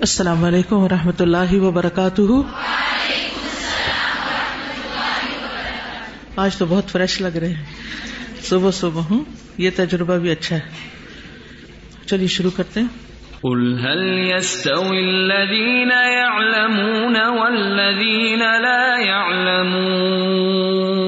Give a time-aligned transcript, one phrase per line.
[0.00, 2.22] السلام علیکم و رحمۃ اللہ وبرکاتہ۔
[6.36, 7.64] آج تو بہت فریش لگ رہے ہیں۔
[8.42, 9.24] صبح صبح ہوں۔
[9.58, 10.60] یہ تجربہ بھی اچھا ہے۔
[12.06, 12.88] چلیے شروع کرتے ہیں۔
[13.42, 21.07] قل هل يستوي الذين يعلمون والذين لا يعلمون؟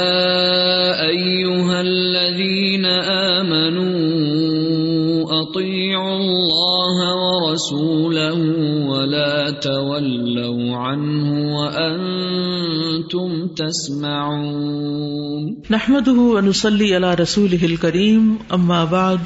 [9.65, 15.57] ولا تولوا عنه وأنتم تسمعون.
[15.71, 19.19] نحمده ونصلي على رسوله الكريم، أما بعد،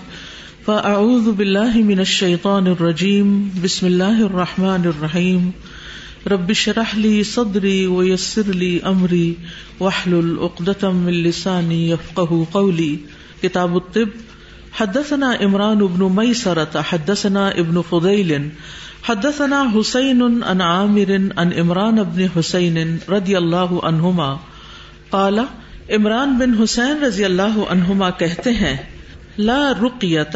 [0.66, 3.52] فأعوذ بالله من الشيطان الرجيم.
[3.64, 5.52] بسم الله الرحمن الرحيم.
[6.28, 9.38] رب اشرح لي صدري ويسر لي أمري،
[9.80, 13.00] واحلل عقدة من لساني يفقه قولي.
[13.44, 14.10] كتاب الطب.
[14.72, 18.50] حدثنا عمران بن ميسرة، حدثنا ابن فضيل
[19.10, 22.78] حدثنا حسين عن عامر عن عمران بن حسين
[23.10, 24.36] رضي الله عنهما
[25.10, 25.40] قال،
[25.90, 28.78] عمران بن حسین رضی اللہ عنہما کہتے ہیں،
[29.38, 30.36] لا رقیت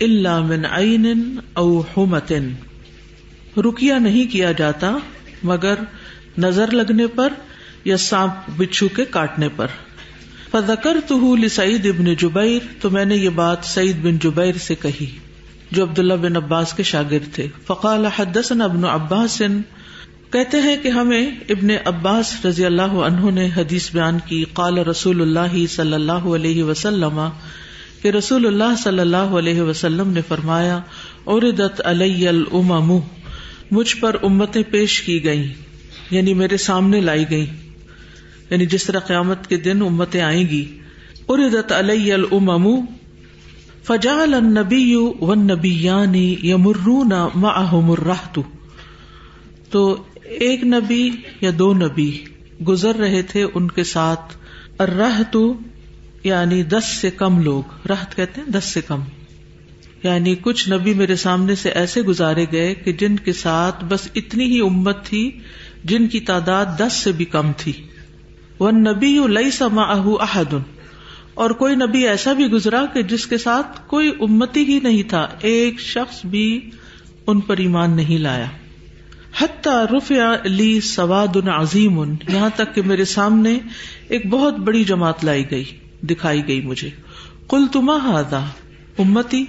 [0.00, 2.32] الا من عین او حمت
[3.56, 4.96] رکیا نہیں کیا جاتا،
[5.42, 5.74] مگر
[6.38, 7.32] نظر لگنے پر
[7.84, 9.66] یا سانپ بچھو کے کاٹنے پر۔
[10.50, 15.06] فذکر تو سعید ابن جبیر، تو میں نے یہ بات سعید بن جبیر سے کہی۔
[15.70, 19.42] جو عبداللہ بن عباس کے شاگرد تھے۔ فقال حدثنا ابن عباس،
[20.30, 25.22] کہتے ہیں کہ ہمیں ابن عباس رضی اللہ عنہ نے حدیث بیان کی۔ قال رسول
[25.22, 27.20] اللہ صلی اللہ علیہ وسلم،
[28.02, 30.80] کہ رسول اللہ صلی اللہ علیہ وسلم نے فرمایا
[31.24, 32.98] اوردت علی الامم
[33.70, 35.52] مجھ پر امتیں پیش کی گئیں
[36.10, 37.46] یعنی میرے سامنے لائی گئی
[38.50, 40.64] یعنی جس طرح قیامت کے دن امتیں آئیں گی۔
[41.28, 42.84] اردت علی الامم
[43.86, 48.38] فجعل النبی والنبیان یمرون معهم الرحت
[49.70, 52.10] تو ایک نبی یا دو نبی
[52.68, 54.36] گزر رہے تھے ان کے ساتھ.
[54.78, 55.36] الرحت
[56.24, 57.62] یعنی دس سے کم لوگ.
[57.90, 59.00] رحت کہتے ہیں دس سے کم.
[60.02, 64.44] یعنی کچھ نبی میرے سامنے سے ایسے گزارے گئے کہ جن کے ساتھ بس اتنی
[64.44, 65.30] ہی امت تھی
[65.84, 67.72] جن کی تعداد دس سے بھی کم تھی.
[68.58, 70.54] وہ نبی لئی سما احد.
[71.34, 75.28] اور کوئی نبی ایسا بھی گزرا کہ جس کے ساتھ کوئی امتی ہی نہیں تھا،
[75.40, 76.70] ایک شخص بھی
[77.26, 78.46] ان پر ایمان نہیں لایا۔
[79.40, 83.58] حتیٰ رفع لی سواد عظیم، یہاں تک کہ میرے سامنے
[84.08, 85.64] ایک بہت بڑی جماعت لائی گئی،
[86.02, 86.90] دکھائی گئی مجھے۔
[87.48, 88.40] کل تما ہادا
[88.98, 89.44] امتی؟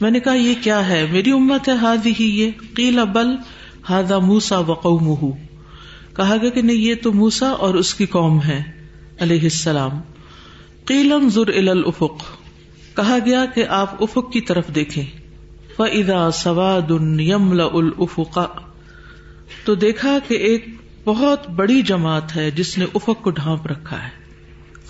[0.00, 3.28] میں نے کہا، یہ کیا ہے؟ میری امت ہے ہادی ہی یہ۔ قیل بل
[3.90, 5.32] ہادا موسا وقو
[6.16, 8.62] کہا گیا کہ نہیں، یہ تو موسا اور اس کی قوم ہے،
[9.20, 9.90] علیہ السلام۔
[10.84, 12.24] قیلم ضر الافق،
[12.96, 15.04] کہا گیا کہ آپ افق کی طرف دیکھیں۔
[15.76, 18.40] فَإِذَا سَوَادٌ يَمْلَأُ الْأُفُقَ،
[19.64, 20.66] تو دیکھا کہ ایک
[21.04, 24.24] بہت بڑی جماعت ہے جس نے افق کو ڈھانپ رکھا ہے۔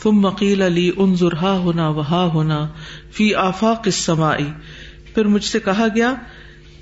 [0.02, 2.68] ثم مقیل علی انظر ہا ہونا وہا ہونا
[3.12, 4.46] فی آفاق السمائی
[5.14, 6.14] پھر مجھ سے کہا گیا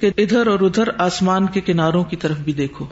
[0.01, 2.87] کہ ادھر اور ادھر آسمان کے کناروں کی طرف بھی دیکھو۔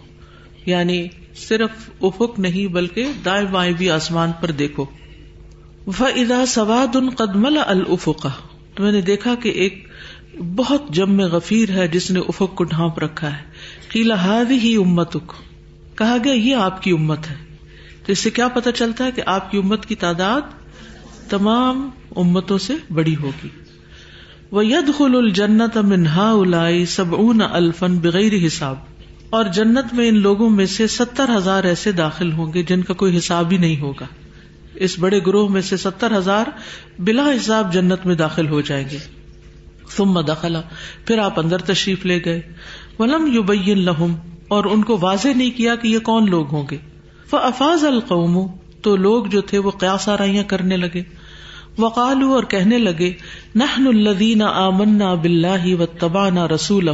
[0.67, 4.85] یعنی صرف افق نہیں بلکہ دائیں بائیں بھی آسمان پر دیکھو۔
[5.91, 8.29] فَإِذَا سَوَادٌ قَدْ مَلَأَ الْأُفُقَ
[8.75, 9.89] تو میں نے دیکھا کہ ایک
[10.57, 13.43] بہت جم غفیر ہے جس نے افق کو ڈھانپ رکھا ہے۔
[13.89, 15.33] قیل هذه امتک
[15.99, 17.35] کہا گیا، یہ آپ کی امت ہے۔
[18.07, 20.41] تو اس سے کیا پتا چلتا ہے کہ آپ کی امت کی تعداد
[21.29, 23.49] تمام امتوں سے بڑی ہوگی۔
[24.51, 28.77] وہ ید خل الجنت منہا الائی سب اون الفن بغیر حساب۔
[29.31, 32.95] اور جنت میں ان لوگوں میں سے ستر ہزار ایسے داخل ہوں گے جن کا
[32.95, 34.07] کوئی حساب ہی نہیں ہوگا۔
[34.75, 36.45] اس بڑے گروہ میں سے ستر ہزار
[36.99, 38.99] بلا حساب جنت میں داخل ہو جائیں گے۔
[39.97, 40.61] ثم دخلا۔
[41.07, 42.41] پھر آپ اندر تشریف لے گئے۔
[42.99, 44.15] ولم یبین لہم۔
[44.49, 46.77] اور ان کو واضح نہیں کیا کہ یہ کون لوگ ہوں گے۔
[47.31, 48.47] فافاز القوم۔
[48.83, 51.03] تو لوگ جو تھے وہ قیاس آرائیاں کرنے لگے۔
[51.79, 53.13] وقالو اور کہنے لگے،
[53.55, 56.91] نحن الذین آمنا باللہ واتبعنا رسولہ۔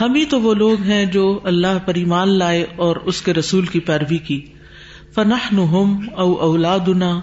[0.00, 3.66] ہم ہی تو وہ لوگ ہیں جو اللہ پر ایمان لائے اور اس کے رسول
[3.66, 4.46] کی پیروی کی۔
[5.14, 7.20] فنحن ہم او اولادنا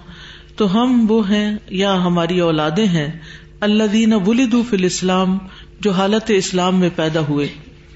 [0.56, 3.18] تو ہم وہ ہیں یا ہماری اولادیں ہیں
[3.60, 5.38] اللہ دین ولید فل اسلام
[5.80, 7.48] جو حالت اسلام میں پیدا ہوئے۔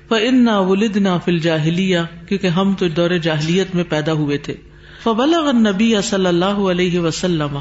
[0.09, 1.99] فن ولدنا فل جاہلیہ
[2.29, 4.55] کیونکہ ہم تو دور جاہلیت میں پیدا ہوئے تھے۔
[5.03, 7.59] فبل نبی صلی اللہ علیہ وسلم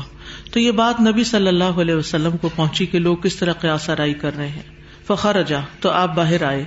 [0.52, 3.90] تو یہ بات نبی صلی اللہ علیہ وسلم کو پہنچی کہ لوگ کس طرح قیاس
[3.90, 4.62] آرائی کر رہے ہیں۔
[5.08, 6.66] فخر جا تو آپ باہر آئے۔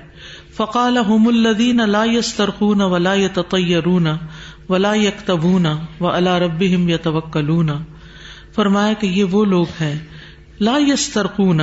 [0.57, 4.07] فقال هم الدین لا يسترخون ولا يتطيرون
[4.69, 5.67] ولا يكتبون
[6.01, 7.71] وعلى ربهم يتوكلون
[8.55, 9.97] فرمایا کہ یہ وہ لوگ ہیں،
[10.61, 11.61] لا يسترخون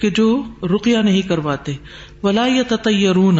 [0.00, 0.28] کہ جو
[0.74, 1.74] رقیہ نہیں کرواتے،
[2.22, 3.38] ولا يتطيرون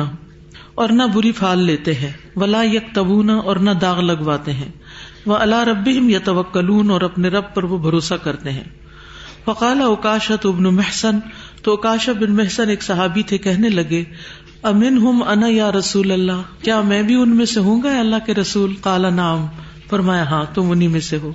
[0.75, 4.71] اور نہ بری پھال لیتے ہیں، ولا يكتبون اور نہ داغ لگواتے ہیں
[5.27, 8.69] وہ اللہ رب یتوکلون اور اپنے رب پر وہ بھروسہ کرتے ہیں۔
[9.45, 11.19] فقال اوکاشت ابن محسن،
[11.63, 14.03] تو اوکاشا بن محسن ایک صحابی تھے، کہنے لگے
[14.63, 18.17] امن ہم انا یا رسول اللہ؟ کیا میں بھی ان میں سے ہوں گا اللہ
[18.27, 19.47] کے رسول؟ کالا نام
[19.91, 21.33] فرمایا ہاں تم انہیں میں سے ہو۔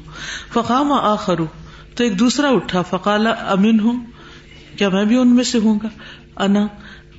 [0.54, 1.36] فقام آخر،
[1.96, 4.06] تو ایک دوسرا اٹھا فقال امن ہوں
[4.78, 5.88] کیا میں بھی ان میں سے ہوں گا؟
[6.36, 6.68] انا۔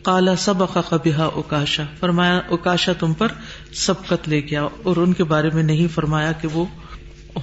[0.02, 0.54] کالا سب
[0.88, 3.28] قبیحا اوکاشا فرمایا اوکاشا تم پر
[3.72, 6.64] سبقت لے گیا اور ان کے بارے میں نہیں فرمایا کہ وہ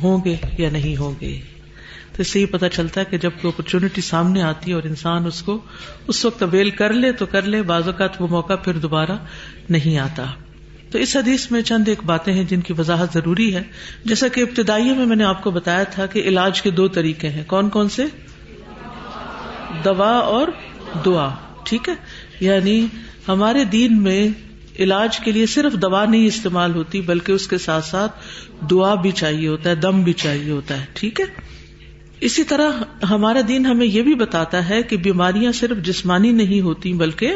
[0.04, 1.42] ہوں گے یا نہیں ہوں گے۔
[2.16, 4.84] تو اس سے یہ پتا چلتا ہے کہ جب کوئی اپرچونٹی سامنے آتی ہے اور
[4.84, 5.62] انسان اس کو
[6.08, 9.12] اس وقت اویل کر لے تو کر لے، بعض اوقات وہ موقع پھر دوبارہ
[9.70, 10.26] نہیں آتا۔
[10.92, 13.64] تو اس حدیث میں چند ایک باتیں ہیں جن کی وضاحت ضروری ہے۔
[14.06, 17.30] جیسا کہ ابتدائی میں میں نے آپ کو بتایا تھا کہ علاج کے دو طریقے
[17.30, 18.04] ہیں۔ کون کون سے؟
[19.86, 20.48] دوا اور
[21.06, 21.94] دعا۔ ٹھیک ہے؟
[22.40, 22.86] یعنی
[23.28, 24.28] ہمارے دین میں
[24.80, 28.12] علاج کے لیے صرف دوا نہیں استعمال ہوتی، بلکہ اس کے ساتھ ساتھ
[28.70, 31.53] دعا بھی چاہیے ہوتا ہے، دم بھی چاہیے ہوتا ہے۔ ٹھیک ہے؟
[32.24, 32.72] اسی طرح
[33.10, 37.34] ہمارا دین ہمیں یہ بھی بتاتا ہے کہ بیماریاں صرف جسمانی نہیں ہوتی، بلکہ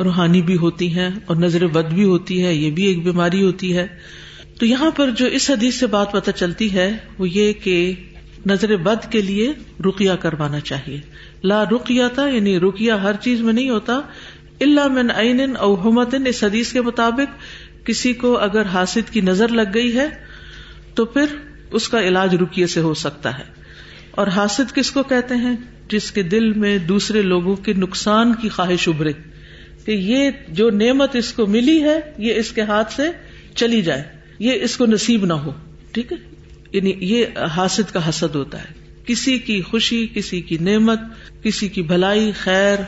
[0.00, 3.76] روحانی بھی ہوتی ہیں اور نظر بد بھی ہوتی ہے، یہ بھی ایک بیماری ہوتی
[3.76, 3.86] ہے۔
[4.58, 7.92] تو یہاں پر جو اس حدیث سے بات پتہ چلتی ہے، وہ یہ کہ
[8.46, 9.52] نظر بد کے لیے
[9.84, 11.00] رقیہ کروانا چاہیے۔
[11.44, 14.00] لا رقیہ تھا یعنی رقیہ ہر چیز میں نہیں ہوتا
[14.60, 17.38] اللہ من عین او حمتن، اس حدیث کے مطابق
[17.86, 20.08] کسی کو اگر حاصل کی نظر لگ گئی ہے،
[20.94, 21.26] تو پھر
[21.72, 23.59] اس کا علاج رکیے سے ہو سکتا ہے۔
[24.10, 25.56] اور حاسد کس کو کہتے ہیں؟
[25.88, 29.12] جس کے دل میں دوسرے لوگوں کے نقصان کی خواہش ابھرے۔
[29.84, 33.02] کہ یہ جو نعمت اس کو ملی ہے، یہ اس کے ہاتھ سے
[33.54, 34.02] چلی جائے۔
[34.38, 35.50] یہ اس کو نصیب نہ ہو۔
[35.92, 36.16] ٹھیک ہے؟
[36.72, 37.26] یعنی یہ
[37.56, 38.68] حاسد کا حسد ہوتا ہے۔
[39.06, 41.00] کسی کی خوشی، کسی کی نعمت،
[41.42, 42.78] کسی کی بھلائی، خیر،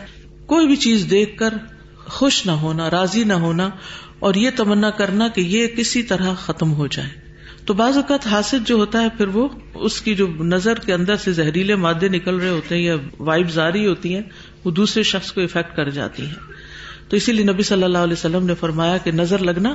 [0.47, 1.55] کوئی بھی چیز دیکھ کر
[1.97, 3.71] خوش نہ ہونا، راضی نہ ہونا
[4.19, 7.22] اور یہ تمنا کرنا کہ یہ کسی طرح ختم ہو جائے۔
[7.65, 11.17] تو بعض اوقات حاصل جو ہوتا ہے، پھر وہ اس کی جو نظر کے اندر
[11.17, 14.23] سے زہریلے مادے نکل رہے ہوتے ہیں یا وائب جاری ہوتی ہیں،
[14.65, 16.35] وہ دوسرے شخص کو افیکٹ کر جاتی ہیں۔
[17.09, 19.75] تو اسی لیے نبی صلی اللہ علیہ وسلم نے فرمایا کہ نظر لگنا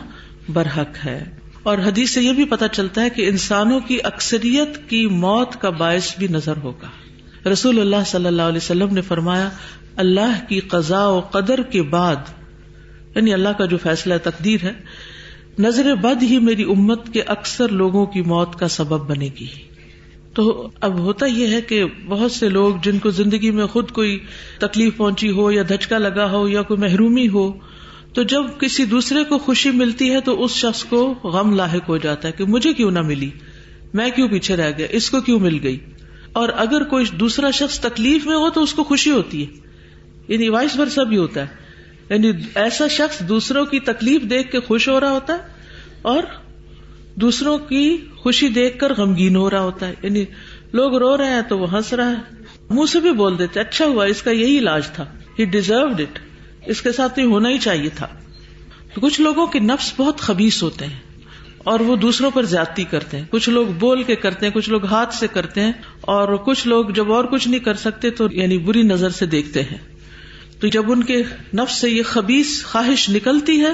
[0.50, 1.24] برحق ہے۔
[1.64, 5.70] اور حدیث سے یہ بھی پتا چلتا ہے کہ انسانوں کی اکثریت کی موت کا
[5.70, 6.88] باعث بھی نظر ہوگا۔
[7.50, 9.50] رسول اللہ صلی اللہ علیہ وسلم نے فرمایا،
[9.96, 12.16] اللہ کی قضاء و قدر کے بعد
[13.16, 14.72] یعنی اللہ کا جو فیصلہ تقدیر ہے
[15.60, 19.48] نظر بد ہی میری امت کے اکثر لوگوں کی موت کا سبب بنے گی۔
[20.34, 24.20] تو اب ہوتا یہ ہے کہ بہت سے لوگ جن کو زندگی میں خود کوئی
[24.60, 27.54] تکلیف پہنچی ہو یا دھچکا لگا ہو یا کوئی محرومی ہو،
[28.14, 31.98] تو جب کسی دوسرے کو خوشی ملتی ہے تو اس شخص کو غم لاحق ہو
[31.98, 33.30] جاتا ہے کہ مجھے کیوں نہ ملی؟
[33.94, 35.78] میں کیوں پیچھے رہ گیا؟ اس کو کیوں مل گئی؟
[36.34, 39.52] اور اگر کوئی دوسرا شخص تکلیف میں ہو تو اس کو خوشی ہوتی ہے۔
[40.28, 41.67] یعنی وائس ورثہ بھی ہوتا ہے۔
[42.10, 45.40] یعنی ایسا شخص دوسروں کی تکلیف دیکھ کے خوش ہو رہا ہوتا ہے
[46.02, 46.24] اور
[47.16, 50.26] دوسروں کی خوشی دیکھ کر غمگین ہو رہا ہوتا ہے۔ یعنی
[50.74, 52.16] لوگ رو رہے ہیں تو وہ ہنس رہا ہے۔
[52.70, 55.06] منہ سے بھی بول دیتے اچھا ہوا، اس کا یہی علاج تھا۔
[55.40, 56.20] ہی ڈیزروڈ اٹ
[56.66, 58.08] اس کے ساتھ یہ ہونا ہی چاہیے تھا۔
[59.02, 61.00] کچھ لوگوں کے نفس بہت خبیص ہوتے ہیں
[61.58, 64.86] اور وہ دوسروں پر زیادتی کرتے ہیں۔ کچھ لوگ بول کے کرتے ہیں، کچھ لوگ
[64.86, 65.72] ہاتھ سے کرتے ہیں
[66.02, 69.64] اور کچھ لوگ جب اور کچھ نہیں کر سکتے تو یعنی بری نظر سے دیکھتے
[69.64, 69.97] ہیں۔
[70.60, 71.24] تو جب ان کے
[71.54, 73.74] نفس سے یہ خبیص خواہش نکلتی ہے،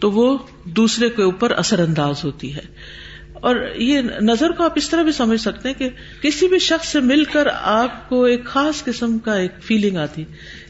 [0.00, 2.60] تو وہ دوسرے کے اوپر اثر انداز ہوتی ہے۔
[3.32, 5.88] اور یہ نظر کو آپ اس طرح بھی سمجھ سکتے ہیں کہ
[6.22, 10.24] کسی بھی شخص سے مل کر آپ کو ایک خاص قسم کا ایک فیلنگ آتی۔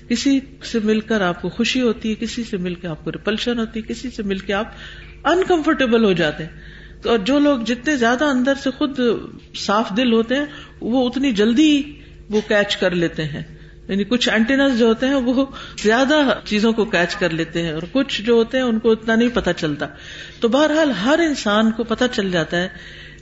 [0.09, 3.13] کسی سے مل کر آپ کو خوشی ہوتی ہے، کسی سے مل کے آپ کو
[3.13, 4.69] ریپلشن ہوتی ہے، کسی سے مل کے آپ
[5.25, 6.51] انکمفرٹیبل ہو جاتے ہیں۔
[7.07, 8.99] اور جو لوگ جتنے زیادہ اندر سے خود
[9.55, 10.47] صاف دل ہوتے ہیں،
[10.81, 11.83] وہ اتنی جلدی
[12.31, 15.47] وہ کیچ کر لیتے ہیں۔ یعنی کچھ اینٹینس جو ہوتے ہیں وہ
[15.83, 19.15] زیادہ چیزوں کو کیچ کر لیتے ہیں اور کچھ جو ہوتے ہیں ان کو اتنا
[19.15, 19.87] نہیں پتا چلتا۔
[20.41, 22.69] تو بہرحال ہر انسان کو پتا چل جاتا ہے،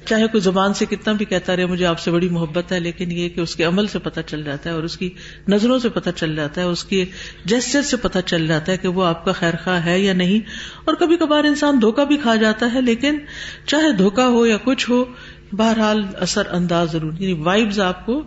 [0.04, 3.12] چاہے کوئی زبان سے کتنا بھی کہتا رہے، مجھے آپ سے بڑی محبت ہے، لیکن
[3.12, 5.10] یہ کہ اس کے عمل سے پتا چل جاتا ہے اور اس کی
[5.48, 7.04] نظروں سے پتا چل جاتا ہے، اس کی
[7.44, 10.40] جسچر سے پتا چل جاتا ہے کہ وہ آپ کا خیر خواہ ہے یا نہیں۔
[10.84, 13.18] اور کبھی کبھار انسان دھوکا بھی کھا جاتا ہے، لیکن
[13.66, 15.04] چاہے دھوکا ہو یا کچھ ہو،
[15.52, 18.22] بہرحال اثر انداز ضرور یعنی وائبز آپ کو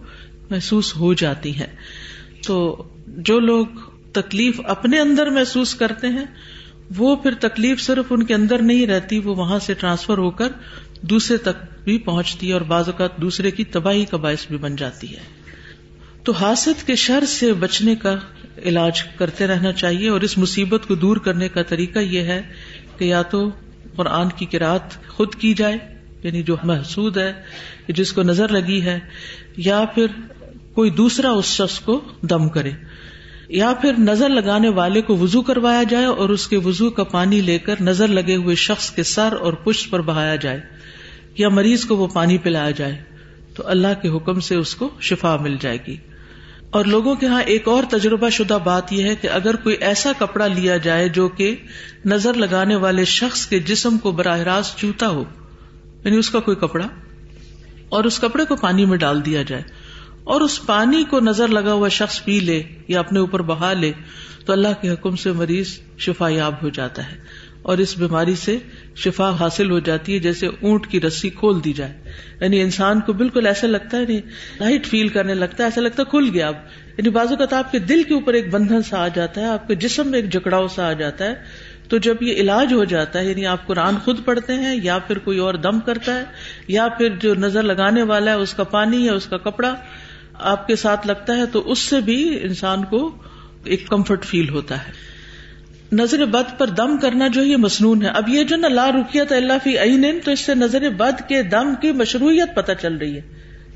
[0.49, 1.75] محسوس ہو جاتی ہیں۔
[2.45, 3.65] تو جو لوگ
[4.13, 6.25] تکلیف اپنے اندر محسوس کرتے ہیں،
[6.97, 10.47] وہ پھر تکلیف صرف ان کے اندر نہیں رہتی، وہ وہاں سے ٹرانسفر ہو کر
[11.01, 14.75] دوسرے تک بھی پہنچتی ہے اور بعض اوقات دوسرے کی تباہی کا باعث بھی بن
[14.75, 15.43] جاتی ہے۔
[16.23, 18.15] تو حاصل کے شر سے بچنے کا
[18.57, 22.41] علاج کرتے رہنا چاہیے اور اس مصیبت کو دور کرنے کا طریقہ یہ ہے
[22.97, 23.49] کہ یا تو
[23.95, 25.77] قرآن کی کراط خود کی جائے
[26.23, 27.33] یعنی جو محسود ہے،
[27.87, 28.99] جس کو نظر لگی ہے،
[29.57, 30.05] یا پھر
[30.75, 32.71] کوئی دوسرا اس شخص کو دم کرے
[33.49, 37.41] یا پھر نظر لگانے والے کو وزو کروایا جائے اور اس کے وزو کا پانی
[37.41, 40.61] لے کر نظر لگے ہوئے شخص کے سر اور پشت پر بہایا جائے
[41.37, 43.03] یا مریض کو وہ پانی پلایا جائے
[43.55, 45.97] تو اللہ کے حکم سے اس کو شفا مل جائے گی۔
[46.69, 50.11] اور لوگوں کے ہاں ایک اور تجربہ شدہ بات یہ ہے کہ اگر کوئی ایسا
[50.17, 51.55] کپڑا لیا جائے جو کہ
[52.05, 55.23] نظر لگانے والے شخص کے جسم کو براہ راست چوتا ہو
[56.05, 56.87] یعنی اس کا کوئی کپڑا،
[57.89, 59.61] اور اس کپڑے کو پانی میں ڈال دیا جائے۔
[60.23, 63.91] اور اس پانی کو نظر لگا ہوا شخص پی لے یا اپنے اوپر بہا لے،
[64.45, 67.17] تو اللہ کے حکم سے مریض شفا یاب ہو جاتا ہے
[67.61, 68.57] اور اس بیماری سے
[68.95, 71.93] شفا حاصل ہو جاتی ہے، جیسے اونٹ کی رسی کھول دی جائے۔
[72.41, 74.17] یعنی انسان کو بالکل ایسا لگتا ہے یعنی
[74.59, 76.55] لائٹ فیل کرنے لگتا ہے، ایسا لگتا ہے کھل گیا اب۔
[76.97, 79.67] یعنی بازو کا آپ کے دل کے اوپر ایک بندھن سا آ جاتا ہے، آپ
[79.67, 81.33] کے جسم میں ایک جکڑاؤ سا آ جاتا ہے۔
[81.89, 85.17] تو جب یہ علاج ہو جاتا ہے یعنی آپ قرآن خود پڑھتے ہیں یا پھر
[85.17, 86.23] کوئی اور دم کرتا ہے،
[86.67, 89.75] یا پھر جو نظر لگانے والا ہے، اس کا پانی یا اس کا کپڑا
[90.33, 93.15] آپ کے ساتھ لگتا ہے تو اس سے بھی انسان کو
[93.63, 94.91] ایک کمفرٹ فیل ہوتا ہے۔
[95.91, 99.31] نظر بد پر دم کرنا جو یہ مصنون ہے۔ اب یہ جو نا لا رکیت
[99.31, 103.15] اللہ فی عین، تو اس سے نظر بد کے دم کی مشروعیت پتہ چل رہی
[103.15, 103.21] ہے۔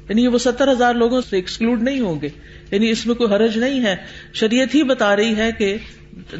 [0.10, 2.30] یعنی وہ ستر ہزار لوگوں سے ایکسکلوڈ نہیں ہوں گے۔
[2.72, 3.96] یعنی اس میں کوئی حرج نہیں ہے۔
[4.34, 5.78] شریعت ہی بتا رہی ہے کہ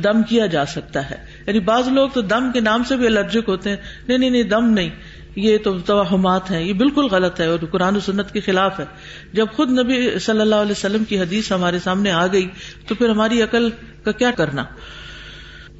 [0.04, 1.16] دم کیا جا سکتا ہے۔
[1.48, 4.44] یعنی بعض لوگ تو دم کے نام سے بھی الرجک ہوتے ہیں۔ نہیں نہیں نہیں،
[4.44, 4.90] دم نہیں۔
[5.38, 8.86] یہ تو توہمات ہیں، یہ بالکل غلط ہے اور قرآن و سنت کے خلاف ہے۔
[9.34, 12.48] جب خود نبی صلی اللہ علیہ وسلم کی حدیث ہمارے سامنے آ گئی،
[12.88, 13.70] تو پھر ہماری عقل
[14.04, 14.64] کا کیا کرنا؟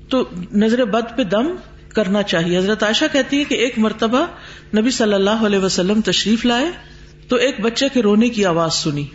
[0.10, 1.56] تو نظر بد پہ دم
[1.94, 4.26] کرنا چاہیے۔ حضرت عائشہ کہتی ہے کہ ایک مرتبہ
[4.78, 6.66] نبی صلی اللہ علیہ وسلم تشریف لائے،
[7.28, 9.06] تو ایک بچے کے رونے کی آواز سنی۔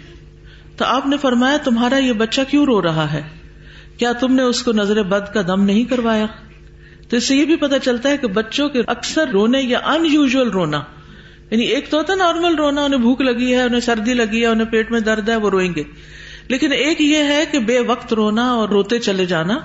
[0.76, 3.22] تو آپ نے فرمایا، تمہارا یہ بچہ کیوں رو رہا ہے؟
[3.96, 6.26] کیا تم نے اس کو نظر بد کا دم نہیں کروایا؟
[7.12, 10.06] تو اس سے یہ بھی پتا چلتا ہے کہ بچوں کے اکثر رونے یا ان
[10.06, 10.82] یوژل رونا
[11.50, 14.46] یعنی ایک تو ہوتا ہے نارمل رونا، انہیں بھوک لگی ہے، انہیں سردی لگی ہے،
[14.46, 15.82] انہیں پیٹ میں درد ہے، وہ روئیں گے۔
[16.48, 19.58] لیکن ایک یہ ہے کہ بے وقت رونا اور روتے چلے جانا،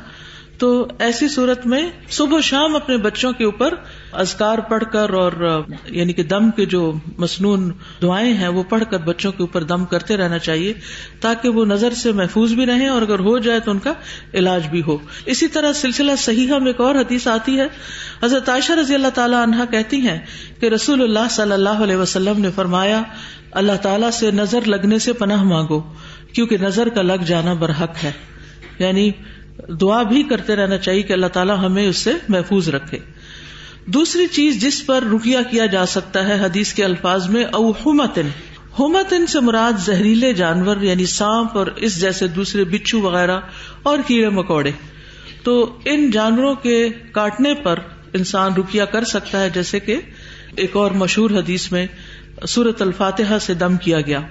[0.57, 3.73] تو ایسی صورت میں صبح شام اپنے بچوں کے اوپر
[4.11, 7.71] ازکار پڑھ کر اور یعنی کہ دم کے جو مصنون
[8.01, 10.73] دعائیں ہیں وہ پڑھ کر بچوں کے اوپر دم کرتے رہنا چاہیے
[11.19, 13.93] تاکہ وہ نظر سے محفوظ بھی رہیں اور اگر ہو جائے تو ان کا
[14.33, 17.67] علاج بھی ہو۔ اسی طرح سلسلہ صحیح میں ایک اور حدیث آتی ہے۔
[18.23, 20.19] حضرت عائشہ رضی اللہ تعالیٰ عنہا کہتی ہیں
[20.59, 23.03] کہ رسول اللہ صلی اللہ علیہ وسلم نے فرمایا،
[23.51, 25.81] اللہ تعالیٰ سے نظر لگنے سے پناہ مانگو،
[26.33, 28.11] کیونکہ نظر کا لگ جانا برحق ہے۔
[28.79, 29.11] یعنی
[29.81, 32.99] دعا بھی کرتے رہنا چاہیے کہ اللہ تعالیٰ ہمیں اس سے محفوظ رکھے۔
[33.87, 38.27] دوسری چیز جس پر رکیا کیا جا سکتا ہے حدیث کے الفاظ میں، او ہومتن
[38.79, 43.39] ہومتن سے مراد زہریلے جانور یعنی سانپ اور اس جیسے دوسرے بچھو وغیرہ
[43.83, 44.71] اور کیڑے مکوڑے۔
[45.43, 47.79] تو ان جانوروں کے کاٹنے پر
[48.13, 49.99] انسان رکیا کر سکتا ہے، جیسے کہ
[50.55, 51.87] ایک اور مشہور حدیث میں
[52.47, 54.21] سورت الفاتحہ سے دم کیا گیا۔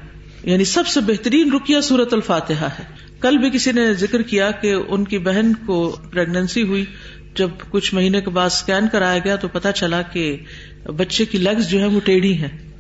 [0.45, 2.85] یعنی سب سے بہترین رکیا سورت الفاتحہ ہے۔
[3.21, 6.85] کل بھی کسی نے ذکر کیا کہ ان کی بہن کو پریگنسی ہوئی۔
[7.37, 10.37] جب کچھ مہینے کے بعد اسکین کرایا گیا تو پتا چلا کہ
[10.85, 12.73] بچے کی لگس جو ہے وہ ٹیڑھی ہے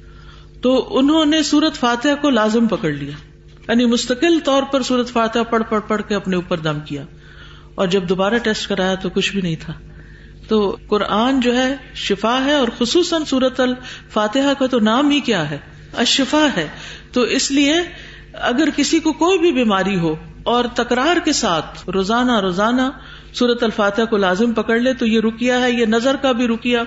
[0.60, 3.12] تو انہوں نے سورت فاتحہ کو لازم پکڑ لیا۔
[3.68, 7.04] یعنی مستقل طور پر سورت فاتحہ پڑھ پڑھ پڑھ کے اپنے اوپر دم کیا۔
[7.74, 9.72] اور جب دوبارہ ٹیسٹ کرایا تو کچھ بھی نہیں تھا۔
[10.48, 15.50] تو قرآن جو ہے شفا ہے اور خصوصاً سورت الفاتحہ کا تو نام ہی کیا
[15.50, 15.58] ہے؟
[15.96, 16.68] اشفا ہے۔
[17.12, 17.74] تو اس لیے
[18.32, 22.82] اگر کسی کو کوئی بھی بیماری ہو اور تکرار کے ساتھ روزانہ روزانہ
[23.38, 26.82] سورت الفاتح کو لازم پکڑ لے تو یہ رکیا ہے، یہ نظر کا بھی رکیا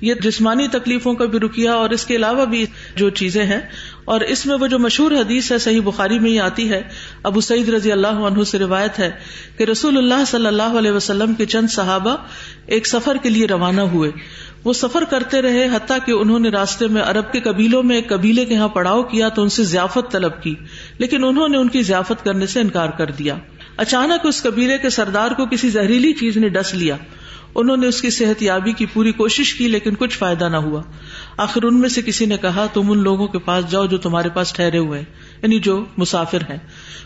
[0.00, 3.60] یہ جسمانی تکلیفوں کا بھی رکیا اور اس کے علاوہ بھی جو چیزیں ہیں۔
[4.04, 6.82] اور اس میں وہ جو مشہور حدیث ہے، صحیح بخاری میں ہی آتی ہے۔
[7.22, 9.10] ابو سعید رضی اللہ عنہ سے روایت ہے
[9.58, 12.16] کہ رسول اللہ صلی اللہ علیہ وسلم کے چند صحابہ
[12.66, 14.10] ایک سفر کے لیے روانہ ہوئے۔
[14.64, 18.08] وہ سفر کرتے رہے حتیٰ کہ انہوں نے راستے میں عرب کے قبیلوں میں ایک
[18.08, 20.54] قبیلے کے یہاں پڑاؤ کیا تو ان سے ضیافت طلب کی۔
[20.98, 23.34] لیکن انہوں نے ان کی ضیافت کرنے سے انکار کر دیا۔
[23.78, 26.96] اچانک اس قبیلے کے سردار کو کسی زہریلی چیز نے ڈس لیا۔
[27.54, 30.82] انہوں نے اس کی صحت یابی کی پوری کوشش کی، لیکن کچھ فائدہ نہ ہوا۔
[31.36, 34.28] آخر ان میں سے کسی نے کہا، تم ان لوگوں کے پاس جاؤ جو تمہارے
[34.28, 35.04] پاس ٹھہرے ہوئے
[35.42, 36.56] یعنی جو مسافر ہیں۔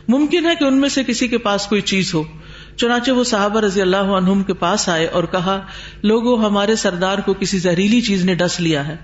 [0.09, 2.23] ممکن ہے کہ ان میں سے کسی کے پاس کوئی چیز ہو۔
[2.77, 5.61] چنانچہ وہ صحابہ رضی اللہ عنہم کے پاس آئے اور کہا،
[6.03, 8.97] لوگوں، ہمارے سردار کو کسی زہریلی چیز نے ڈس لیا ہے۔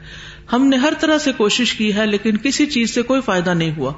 [0.53, 3.73] ہم نے ہر طرح سے کوشش کی ہے، لیکن کسی چیز سے کوئی فائدہ نہیں
[3.77, 3.93] ہوا۔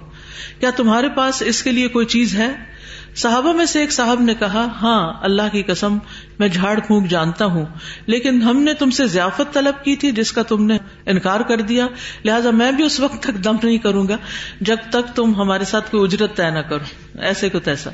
[0.61, 2.80] کیا تمہارے پاس اس کے لیے کوئی چیز ہے؟
[3.21, 5.99] صحابہ میں سے ایک صاحب نے کہا ہاں اللہ کی قسم،
[6.39, 7.65] میں جھاڑ پھونک جانتا ہوں،
[8.07, 11.61] لیکن ہم نے تم سے ضیافت طلب کی تھی، جس کا تم نے انکار کر
[11.61, 11.87] دیا۔
[12.25, 14.17] لہٰذا میں بھی اس وقت تک دم نہیں کروں گا
[14.61, 17.91] جب تک تم ہمارے ساتھ کوئی اجرت طے نہ کرو۔ ایسے کو تیسا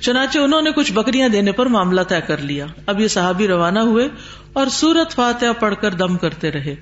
[0.00, 3.78] چنانچہ انہوں نے کچھ بکریاں دینے پر معاملہ طے کر لیا۔ اب یہ صحابی روانہ
[3.78, 4.08] ہوئے
[4.52, 6.74] اور سورت فاتحہ پڑھ کر دم کرتے رہے۔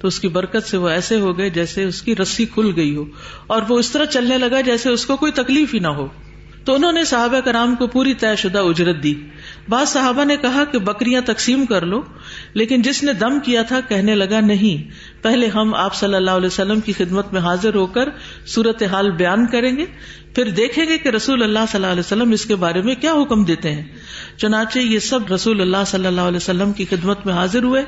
[0.00, 2.96] تو اس کی برکت سے وہ ایسے ہو گئے جیسے اس کی رسی کھل گئی
[2.96, 3.04] ہو
[3.46, 6.06] اور وہ اس طرح چلنے لگا جیسے اس کو کوئی تکلیف ہی نہ ہو۔
[6.64, 9.14] تو انہوں نے صحابہ کرام کو پوری طے شدہ اجرت دی۔
[9.68, 12.02] بعض صحابہ نے کہا کہ بکریاں تقسیم کر لو،
[12.54, 14.90] لیکن جس نے دم کیا تھا کہنے لگا نہیں۔
[15.22, 18.08] پہلے ہم آپ صلی اللہ علیہ وسلم کی خدمت میں حاضر ہو کر
[18.46, 19.84] صورت حال بیان کریں گے،
[20.34, 23.12] پھر دیکھیں گے کہ رسول اللہ صلی اللہ علیہ وسلم اس کے بارے میں کیا
[23.12, 23.86] حکم دیتے ہیں۔
[24.36, 27.82] چنانچہ یہ سب رسول اللہ صلی اللہ علیہ وسلم کی خدمت میں حاضر ہوئے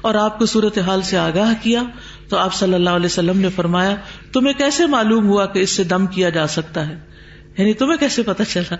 [0.00, 1.82] اور آپ کو صورت حال سے آگاہ کیا
[2.28, 3.94] تو آپ صلی اللہ علیہ وسلم نے فرمایا،
[4.32, 7.12] تمہیں کیسے معلوم ہوا کہ اس سے دم کیا جا سکتا ہے؟
[7.58, 8.76] یعنی تمہیں کیسے پتا چلا؟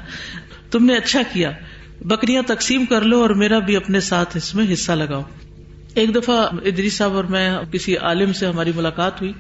[0.71, 1.51] تم نے اچھا کیا۔
[2.01, 5.23] بکریاں تقسیم کر لو اور میرا بھی اپنے ساتھ اس میں حصہ لگاؤ۔
[5.95, 9.33] ایک دفعہ ادری صاحب اور میں کسی عالم سے ہماری ملاقات ہوئی۔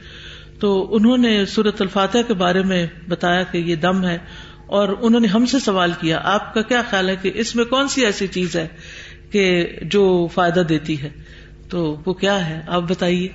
[0.60, 4.18] تو انہوں نے سورت الفاتح کے بارے میں بتایا کہ یہ دم ہے
[4.66, 7.64] اور انہوں نے ہم سے سوال کیا، آپ کا کیا خیال ہے کہ اس میں
[7.64, 8.68] کون سی ایسی چیز ہے
[9.30, 11.10] کہ جو فائدہ دیتی ہے؟
[11.68, 13.28] تو وہ کیا ہے؟ آپ بتائیے۔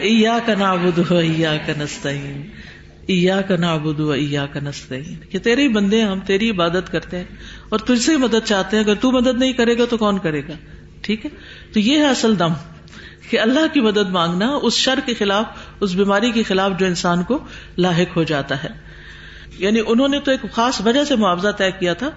[0.00, 2.42] ایا کا نابود ایا کا نستعین۔
[3.06, 7.24] ایا کا نابود ایا کا نستعین۔ کہ تیرے ہی بندے ہم تیری عبادت کرتے ہیں
[7.68, 10.40] اور تجھ سے مدد چاہتے ہیں۔ اگر تو مدد نہیں کرے گا تو کون کرے
[10.40, 10.52] گا؟
[11.00, 11.30] ٹھیک ہے؟
[11.72, 12.52] تو یہ ہے اصل دم
[13.30, 15.44] کہ اللہ کی مدد مانگنا اس شر کے خلاف،
[15.80, 17.38] اس بیماری کے خلاف جو انسان کو
[17.78, 18.68] لاحق ہو جاتا ہے۔
[19.58, 22.10] یعنی انہوں نے تو ایک خاص وجہ سے معاوضہ طے کیا تھا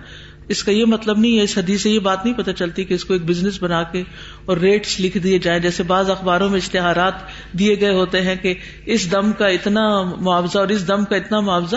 [0.50, 2.94] اس کا یہ مطلب نہیں ہے، اس حدیث سے یہ بات نہیں پتہ چلتی کہ
[2.94, 4.04] اس کو ایک بزنس بنا کے
[4.46, 7.14] اور ریٹس لکھ دیے جائیں، جیسے بعض اخباروں میں اشتہارات
[7.60, 8.54] دیے گئے ہوتے ہیں کہ
[8.86, 11.76] اس دم کا اتنا معاوضہ اور اس دم کا اتنا معاوضہ۔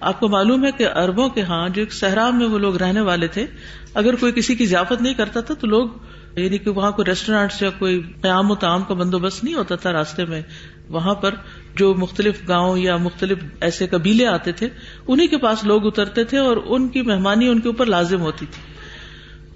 [0.00, 3.26] آپ کو معلوم ہے کہ اربوں کے ہاں جو صحرا میں وہ لوگ رہنے والے
[3.26, 3.46] تھے،
[3.94, 5.88] اگر کوئی کسی کی ضیافت نہیں کرتا تھا تو لوگ
[6.36, 9.92] یعنی کہ وہاں کوئی ریسٹورینٹ یا کوئی قیام و تعام کا بندوبست نہیں ہوتا تھا
[9.92, 10.42] راستے میں۔
[10.88, 11.34] وہاں پر
[11.76, 14.68] جو مختلف گاؤں یا مختلف ایسے قبیلے آتے تھے
[15.08, 18.46] انہیں کے پاس لوگ اترتے تھے اور ان کی مہمانی ان کے اوپر لازم ہوتی
[18.50, 18.62] تھی۔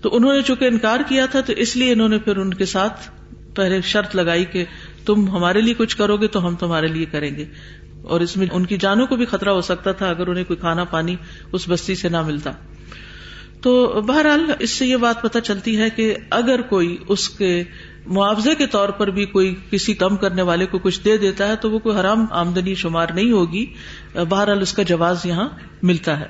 [0.03, 2.65] تو انہوں نے چونکہ انکار کیا تھا، تو اس لیے انہوں نے پھر ان کے
[2.65, 3.11] ساتھ
[3.55, 4.65] پہلے شرط لگائی کہ
[5.07, 7.45] تم ہمارے لیے کچھ کرو گے تو ہم تمہارے لیے کریں گے۔
[8.03, 10.57] اور اس میں ان کی جانوں کو بھی خطرہ ہو سکتا تھا اگر انہیں کوئی
[10.57, 11.17] کھانا پانی
[11.53, 12.53] اس بستی سے نہ ملتا۔
[13.61, 17.65] تو بہرحال اس سے یہ بات پتہ چلتی ہے کہ اگر کوئی اس کے
[18.07, 21.57] معاوضے کے طور پر بھی کوئی کسی کم کرنے والے کو کچھ دے دیتا ہے
[21.57, 23.67] تو وہ کوئی حرام آمدنی شمار نہیں ہوگی۔
[24.29, 25.49] بہرحال اس کا جواز یہاں
[25.83, 26.27] ملتا ہے۔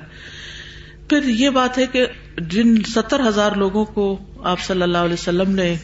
[1.09, 2.05] پھر یہ بات ہے کہ
[2.37, 5.75] جن ستر ہزار لوگوں کو آپ صلی اللہ علیہ وسلم نے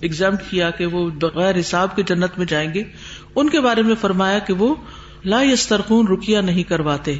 [0.00, 2.82] ایگزام کیا کہ وہ بغیر حساب کے جنت میں جائیں گے،
[3.34, 4.74] ان کے بارے میں فرمایا کہ وہ
[5.24, 7.18] لا یسترخون رکیا نہیں کرواتے۔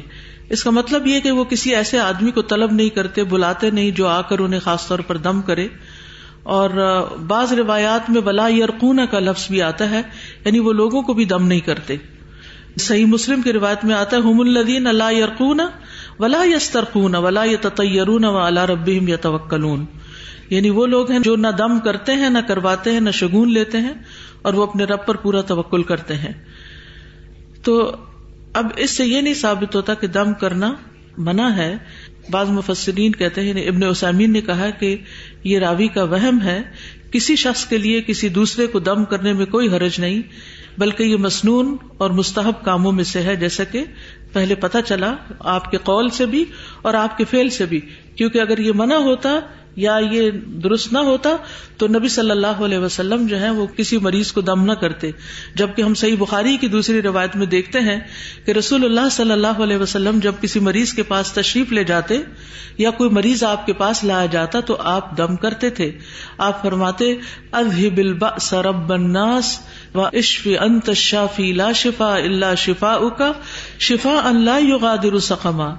[0.49, 3.91] اس کا مطلب یہ کہ وہ کسی ایسے آدمی کو طلب نہیں کرتے، بلاتے نہیں
[3.91, 5.67] جو آ کر انہیں خاص طور پر دم کرے۔
[6.47, 6.69] اور
[7.27, 10.01] بعض روایات میں ولا یرقون کا لفظ بھی آتا ہے
[10.45, 11.95] یعنی وہ لوگوں کو بھی دم نہیں کرتے۔
[12.79, 15.59] صحیح مسلم کی روایت میں آتا ہے، ہم الدین اللہ یرقون
[16.19, 19.85] ولا یسترقون ولا یترون و اللہ رب یا توکلون
[20.49, 23.77] یعنی وہ لوگ ہیں جو نہ دم کرتے ہیں، نہ کرواتے ہیں، نہ شگون لیتے
[23.77, 23.93] ہیں
[24.41, 26.33] اور وہ اپنے رب پر پورا توکل کرتے ہیں۔
[27.63, 27.91] تو
[28.53, 30.73] اب اس سے یہ نہیں ثابت ہوتا کہ دم کرنا
[31.17, 31.77] منع ہے
[32.29, 34.97] بعض مفسرین کہتے ہیں یعنی ابن اسامین نے کہا کہ
[35.43, 36.61] یہ راوی کا وہم ہے،
[37.11, 40.21] کسی شخص کے لیے کسی دوسرے کو دم کرنے میں کوئی حرج نہیں،
[40.77, 43.83] بلکہ یہ مصنون اور مستحب کاموں میں سے ہے، جیسا کہ
[44.33, 46.43] پہلے پتہ چلا آپ کے قول سے بھی
[46.81, 47.79] اور آپ کے فیل سے بھی،
[48.15, 49.39] کیونکہ اگر یہ منع ہوتا
[49.77, 50.31] یا یہ
[50.63, 51.29] درست نہ ہوتا
[51.77, 55.11] تو نبی صلی اللہ علیہ وسلم جو ہے وہ کسی مریض کو دم نہ کرتے۔
[55.55, 57.99] جبکہ ہم صحیح بخاری کی دوسری روایت میں دیکھتے ہیں
[58.45, 62.21] کہ رسول اللہ صلی اللہ علیہ وسلم جب کسی مریض کے پاس تشریف لے جاتے
[62.77, 65.91] یا کوئی مریض آپ کے پاس لایا جاتا تو آپ دم کرتے تھے۔
[66.37, 67.15] آپ فرماتے
[68.41, 69.59] سرب الناس
[69.95, 73.31] و عشف انت شافی لا شفا اللہ شفا اکا
[73.79, 75.75] شفا اللہ سقما۔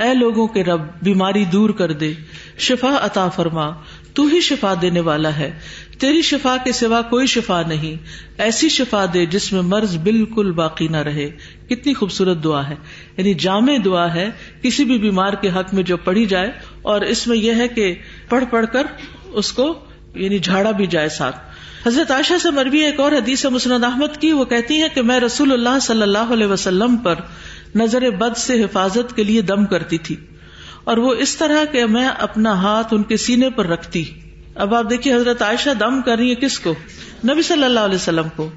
[0.00, 2.12] اے لوگوں کے رب، بیماری دور کر دے۔
[2.58, 3.70] شفا عطا فرما۔
[4.14, 5.58] تو ہی شفا دینے والا ہے۔
[5.98, 8.02] تیری شفا کے سوا کوئی شفا نہیں۔
[8.38, 11.30] ایسی شفا دے جس میں مرض بالکل باقی نہ رہے۔
[11.68, 12.74] کتنی خوبصورت دعا ہے۔
[13.16, 14.30] یعنی جامع دعا ہے۔
[14.62, 17.94] کسی بھی بیمار کے حق میں جو پڑھی جائے۔ اور اس میں یہ ہے کہ
[18.28, 18.82] پڑھ پڑھ کر
[19.32, 19.78] اس کو
[20.14, 21.36] یعنی جھاڑا بھی جائے ساتھ۔
[21.86, 25.20] حضرت عائشہ سے مربی ایک اور حدیث مسند احمد کی۔ وہ کہتی ہے کہ میں
[25.20, 27.14] رسول اللہ صلی اللہ علیہ وسلم پر
[27.74, 30.16] نظر بد سے حفاظت کے لیے دم کرتی تھی
[30.84, 34.04] اور وہ اس طرح کہ میں اپنا ہاتھ ان کے سینے پر رکھتی۔
[34.54, 36.74] اب آپ دیکھیے حضرت عائشہ دم کر رہی ہے کس کو؟
[37.28, 38.50] نبی صلی اللہ علیہ وسلم کو۔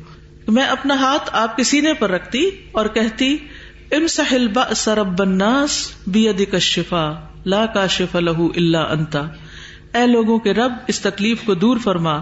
[0.47, 3.37] میں اپنا ہاتھ آپ کے سینے پر رکھتی اور کہتی
[3.91, 7.13] ام سہل سرب بناس بی ادی کا شفا
[7.45, 9.27] لا کاشف لہ الا انتا
[9.93, 12.19] اے لوگوں کے رب، اس تکلیف کو دور فرما۔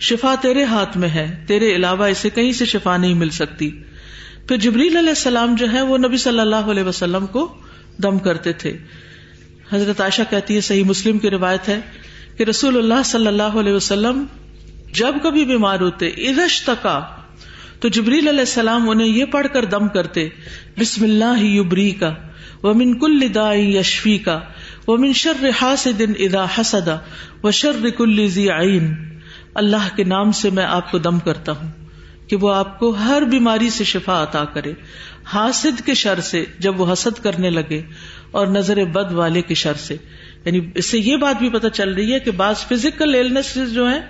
[0.00, 3.82] شفا تیرے ہاتھ میں ہے، تیرے علاوہ اسے کہیں سے شفا نہیں مل سکتی۔
[4.48, 7.54] پھر جبریل علیہ السلام جو ہے وہ نبی صلی اللہ علیہ وسلم کو
[8.02, 8.78] دم کرتے تھے۔
[9.72, 11.80] حضرت عائشہ کہتی ہے، صحیح مسلم کی روایت ہے
[12.36, 14.24] کہ رسول اللہ صلی اللہ علیہ وسلم
[14.92, 17.00] جب کبھی بیمار ہوتے ادش تکا،
[17.80, 20.28] تو جبریل علیہ السلام انہیں یہ پڑھ کر دم کرتے،
[20.78, 22.14] بسم اللہ یبری کا
[22.62, 24.40] وہ من کل دا یشفی کا
[24.86, 26.98] وہ من شر حاسد ادا حسدا
[27.42, 28.94] و شر کل ذی عین۔
[29.54, 31.85] اللہ کے نام سے میں آپ کو دم کرتا ہوں۔
[32.26, 34.72] کہ وہ آپ کو ہر بیماری سے شفا عطا کرے۔
[35.24, 37.82] حاسد کے شر سے جب وہ حسد کرنے لگے
[38.30, 39.96] اور نظر بد والے کے شر سے۔
[40.44, 43.88] یعنی اس سے یہ بات بھی پتہ چل رہی ہے کہ بعض فزیکل ایلنس جو
[43.88, 44.00] ہیں،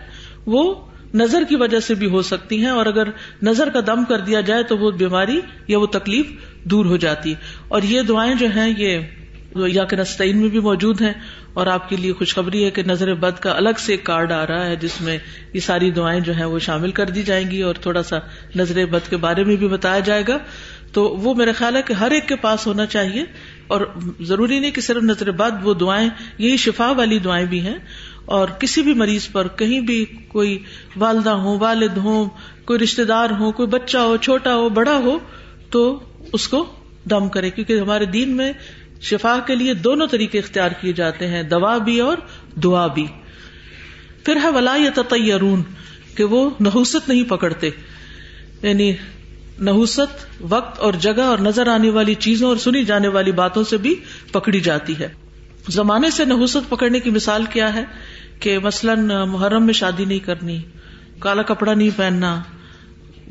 [0.46, 0.74] وہ
[1.14, 3.08] نظر کی وجہ سے بھی ہو سکتی ہیں اور اگر
[3.42, 6.26] نظر کا دم کر دیا جائے تو وہ بیماری یا وہ تکلیف
[6.64, 7.34] دور ہو جاتی ہے۔
[7.68, 8.98] اور یہ دعائیں جو ہیں، یہ
[9.56, 11.12] یا کہ نستعین میں بھی موجود ہیں۔
[11.56, 14.46] اور آپ کے لیے خوشخبری ہے کہ نظر بد کا الگ سے ایک کارڈ آ
[14.46, 15.18] رہا ہے جس میں
[15.52, 18.16] یہ ساری دعائیں جو ہیں وہ شامل کر دی جائیں گی اور تھوڑا سا
[18.56, 20.38] نظر بد کے بارے میں بھی بتایا جائے گا۔
[20.92, 23.24] تو وہ میرا خیال ہے کہ ہر ایک کے پاس ہونا چاہیے
[23.66, 23.80] اور
[24.20, 27.78] ضروری نہیں کہ صرف نظر بد، وہ دعائیں، یہی شفا والی دعائیں بھی ہیں۔
[28.24, 30.58] اور کسی بھی مریض پر کہیں بھی کوئی
[30.96, 32.28] والدہ ہو والد ہو
[32.64, 35.18] کوئی رشتے دار ہو کوئی بچہ ہو، چھوٹا ہو، بڑا ہو،
[35.70, 36.00] تو
[36.32, 36.66] اس کو
[37.10, 38.52] دم کرے کیونکہ ہمارے دین میں
[39.00, 42.16] شفا کے لیے دونوں طریقے اختیار کیے جاتے ہیں، دوا بھی اور
[42.62, 43.06] دعا بھی۔
[44.24, 45.62] پھر ہے ولا یا تیرون
[46.14, 47.70] کہ وہ نحوست نہیں پکڑتے۔
[48.62, 48.92] یعنی
[49.60, 53.76] نحوست وقت اور جگہ اور نظر آنے والی چیزوں اور سنی جانے والی باتوں سے
[53.76, 53.94] بھی
[54.32, 55.08] پکڑی جاتی ہے۔
[55.68, 57.84] زمانے سے نحوست پکڑنے کی مثال کیا ہے؟
[58.40, 60.62] کہ مثلاً محرم میں شادی نہیں کرنی،
[61.18, 62.42] کالا کپڑا نہیں پہننا،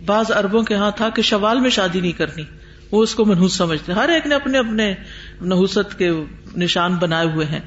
[0.05, 2.43] بعض اربوں کے ہاں تھا کہ شوال میں شادی نہیں کرنی،
[2.91, 4.93] وہ اس کو منحوس سمجھتے ہر ایک نے اپنے اپنے
[5.41, 6.11] نحوست کے
[6.57, 7.59] نشان بنائے ہوئے ہیں۔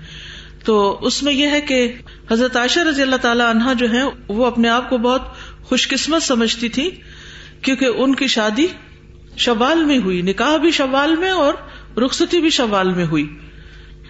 [0.65, 1.93] تو اس میں یہ ہے کہ
[2.31, 5.23] حضرت عائشہ رضی اللہ تعالی عنہا جو ہے وہ اپنے آپ کو بہت
[5.63, 6.91] خوش قسمت سمجھتی تھی
[7.63, 8.67] کیونکہ ان کی شادی
[9.37, 11.55] شوال میں ہوئی، نکاح بھی شوال میں اور
[11.99, 13.39] رخصتی بھی شوال میں ہوئی۔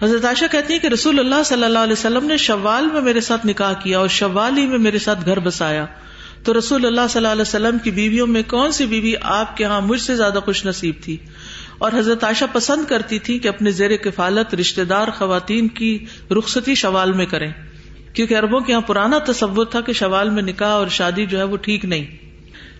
[0.01, 3.21] حضرت عائشہ کہتی ہے کہ رسول اللہ صلی اللہ علیہ وسلم نے شوال میں میرے
[3.21, 5.85] ساتھ نکاح کیا اور شوال ہی میں میرے ساتھ گھر بسایا۔
[6.43, 9.63] تو رسول اللہ صلی اللہ علیہ وسلم کی بیویوں میں کون سی بیوی آپ کے
[9.63, 11.17] ہاں مجھ سے زیادہ خوش نصیب تھی؟
[11.79, 16.75] اور حضرت عائشہ پسند کرتی تھی کہ اپنے زیر کفالت رشتے دار خواتین کی رخصتی
[16.75, 17.51] شوال میں کریں،
[18.13, 21.43] کیونکہ اربوں کے یہاں پرانا تصور تھا کہ شوال میں نکاح اور شادی جو ہے
[21.43, 22.05] وہ ٹھیک نہیں۔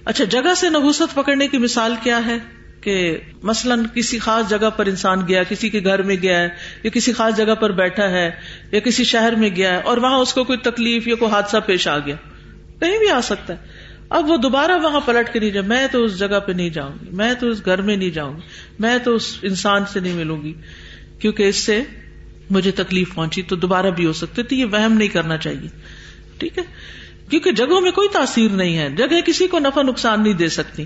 [0.06, 2.38] اچھا جگہ سے نحوست پکڑنے کی مثال کیا ہے؟
[2.82, 6.50] کہ مثلاً کسی خاص جگہ پر انسان گیا، کسی کے گھر میں گیا ہے،
[6.84, 8.32] یا کسی خاص جگہ پر بیٹھا ہے،
[8.72, 11.58] یا کسی شہر میں گیا ہے، اور وہاں اس کو کوئی تکلیف یا کوئی حادثہ
[11.66, 12.16] پیش آ گیا۔
[12.80, 13.58] کہیں بھی آ سکتا ہے۔
[14.10, 16.94] اب وہ دوبارہ وہاں پلٹ کے نہیں جائے میں تو اس جگہ پہ نہیں جاؤں
[17.02, 18.42] گی۔ میں تو اس گھر میں نہیں جاؤں گی۔
[18.80, 20.54] میں تو اس انسان سے نہیں ملوں گی۔
[21.20, 21.84] کیونکہ اس سے
[22.50, 25.68] مجھے تکلیف پہنچی تو دوبارہ بھی ہو سکتے تو یہ وہم نہیں کرنا چاہیے۔
[26.38, 26.64] ٹھیک ہے؟
[27.30, 30.86] کیونکہ جگہوں میں کوئی تاثیر نہیں ہے۔ جگہ کسی کو نفع نقصان نہیں دے سکتی۔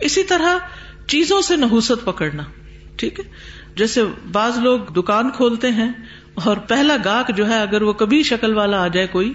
[0.00, 0.58] اسی طرح
[1.06, 2.42] چیزوں سے نحوست پکڑنا۔
[2.96, 3.24] ٹھیک ہے؟
[3.76, 5.92] جیسے بعض لوگ دکان کھولتے ہیں
[6.34, 9.32] اور پہلا گاہک جو ہے اگر وہ کبھی شکل والا آ جائے کوئی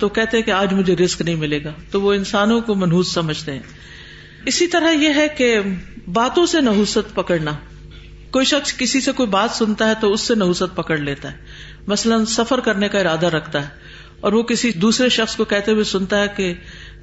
[0.00, 3.12] تو کہتے ہیں کہ آج مجھے رسک نہیں ملے گا۔ تو وہ انسانوں کو منحوس
[3.12, 3.62] سمجھتے ہیں۔
[4.46, 5.60] اسی طرح یہ ہے کہ
[6.12, 7.52] باتوں سے نحوست پکڑنا۔
[8.30, 11.36] کوئی شخص کسی سے کوئی بات سنتا ہے تو اس سے نحوست پکڑ لیتا ہے۔
[11.86, 13.68] مثلاً سفر کرنے کا ارادہ رکھتا ہے
[14.20, 16.54] اور وہ کسی دوسرے شخص کو کہتے ہوئے سنتا ہے کہ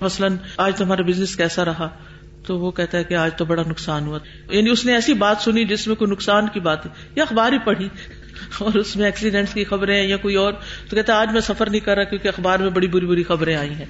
[0.02, 1.90] مثلاً آج تمہارا بزنس کیسا رہا۔
[2.46, 5.38] تو وہ کہتا ہے کہ آج تو بڑا نقصان ہوا۔ یعنی اس نے ایسی بات
[5.42, 7.90] سنی جس میں کوئی نقصان کی بات ہے۔ یا اخبار ہی پڑھی۔
[8.60, 10.54] اور اس میں ایکسیڈینٹس کی خبریں یا کوئی اور،
[10.89, 13.56] تو کہتا آج میں سفر نہیں کر رہا کیونکہ اخبار میں بڑی بری بری خبریں
[13.56, 13.86] آئی ہیں۔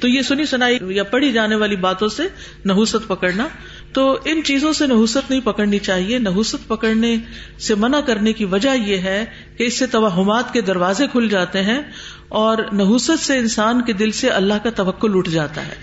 [0.00, 2.22] تو یہ سنی سنائی یا پڑھی جانے والی باتوں سے
[2.64, 3.48] نحوست پکڑنا۔
[3.92, 7.16] تو ان چیزوں سے نحوست نہیں پکڑنی چاہیے۔ نحوست پکڑنے
[7.58, 9.24] سے منع کرنے کی وجہ یہ ہے
[9.58, 11.82] کہ اس سے توہمات کے دروازے کھل جاتے ہیں
[12.28, 15.74] اور نحوست سے انسان کے دل سے اللہ کا توکل اٹھ جاتا ہے۔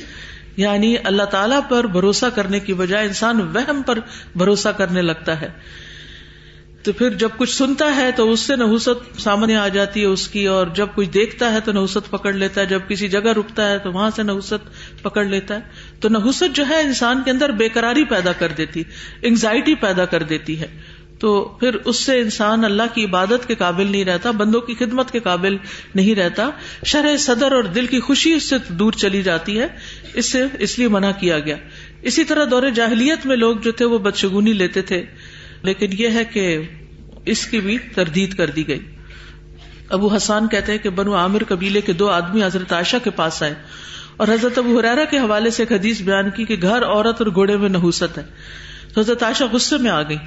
[0.57, 3.99] یعنی اللہ تعالی پر بھروسہ کرنے کی بجائے انسان وہم پر
[4.35, 5.49] بھروسہ کرنے لگتا ہے۔
[6.83, 10.27] تو پھر جب کچھ سنتا ہے تو اس سے نحوست سامنے آ جاتی ہے اس
[10.27, 13.69] کی، اور جب کچھ دیکھتا ہے تو نحوست پکڑ لیتا ہے۔ جب کسی جگہ رکتا
[13.69, 15.59] ہے تو وہاں سے نحوست پکڑ لیتا ہے۔
[15.99, 18.83] تو نحوست جو ہے انسان کے اندر بےقراری پیدا کر دیتی
[19.21, 20.67] انگزائٹی پیدا کر دیتی ہے۔
[21.19, 25.11] تو پھر اس سے انسان اللہ کی عبادت کے قابل نہیں رہتا، بندوں کی خدمت
[25.11, 25.57] کے قابل
[25.95, 26.49] نہیں رہتا۔
[26.85, 29.67] شرح صدر اور دل کی خوشی اس سے دور چلی جاتی ہے۔
[30.13, 31.55] اس سے اس لیے منع کیا گیا۔
[32.01, 35.05] اسی طرح دور جاہلیت میں لوگ جو تھے وہ بدشگونی لیتے تھے۔
[35.61, 36.61] لیکن یہ ہے کہ
[37.25, 38.79] اس کی بھی تردید کر دی گئی۔
[39.89, 43.43] ابو حسان کہتے ہیں کہ بنو عامر قبیلے کے دو آدمی حضرت عائشہ کے پاس
[43.43, 43.53] آئے
[44.17, 47.27] اور حضرت ابو حرارا کے حوالے سے ایک حدیث بیان کی کہ گھر عورت اور
[47.33, 48.23] گھوڑے میں نحوست ہے۔
[48.93, 50.17] تو حضرت عائشہ غصے میں آ گئی۔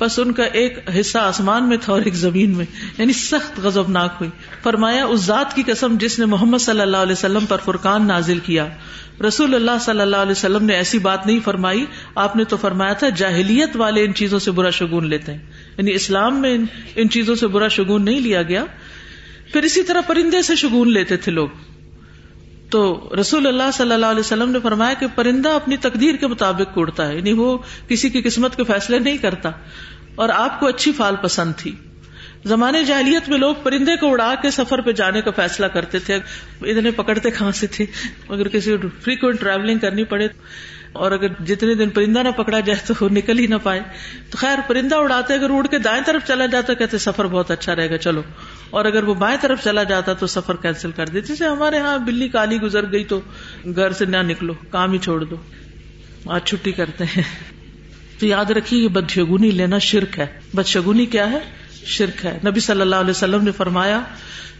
[0.00, 2.64] بس ان کا ایک حصہ آسمان میں تھا اور ایک زمین میں
[2.98, 4.30] یعنی سخت غضبناک ہوئی۔
[4.62, 8.38] فرمایا، اس ذات کی قسم جس نے محمد صلی اللہ علیہ وسلم پر فرقان نازل
[8.38, 8.66] کیا۔
[9.28, 12.92] رسول اللہ صلی اللہ علیہ وسلم نے ایسی بات نہیں فرمائی۔ آپ نے تو فرمایا
[12.92, 15.40] تھا، جاہلیت والے ان چیزوں سے برا شگون لیتے ہیں۔
[15.78, 16.58] یعنی اسلام میں
[16.96, 18.64] ان چیزوں سے برا شگون نہیں لیا گیا۔
[19.52, 21.48] پھر اسی طرح پرندے سے شگون لیتے تھے لوگ۔
[22.74, 26.72] تو رسول اللہ صلی اللہ علیہ وسلم نے فرمایا کہ پرندہ اپنی تقدیر کے مطابق
[26.76, 27.58] اڑتا ہے یعنی وہ
[27.88, 29.50] کسی کی قسمت کے فیصلے نہیں کرتا۔
[30.14, 31.74] اور آپ کو اچھی فال پسند تھی۔
[32.44, 36.14] زمانے جاہلیت میں لوگ پرندے کو اڑا کے سفر پہ جانے کا فیصلہ کرتے تھے۔
[36.62, 37.86] اتنے پکڑتے کہاں سے تھے؟
[38.28, 40.28] اگر کسی فریکوینٹ ٹریولنگ کرنی پڑے
[40.92, 43.80] اور اگر جتنے دن پرندہ نہ پکڑا جائے تو وہ نکل ہی نہ پائے۔
[44.30, 47.76] تو خیر، پرندہ اڑاتے، اگر اڑ کے دائیں طرف چلا جاتا، کہتے سفر بہت اچھا
[47.76, 48.22] رہے گا، چلو۔
[48.74, 51.98] اور اگر وہ بائیں طرف چلا جاتا تو سفر کینسل کر دیتے۔ جیسے ہمارے یہاں
[51.98, 53.20] بلی کالی گزر گئی تو
[53.76, 55.36] گھر سے نہ نکلو، کام ہی چھوڑ دو۔
[56.26, 57.22] آج چھٹی کرتے ہیں۔
[58.18, 61.38] تو یاد رکھیے، یہ بدشگونی لینا شرک ہے۔ بدشگونی کیا ہے؟
[61.84, 64.00] شرک ہے۔ نبی صلی اللہ علیہ وسلم نے فرمایا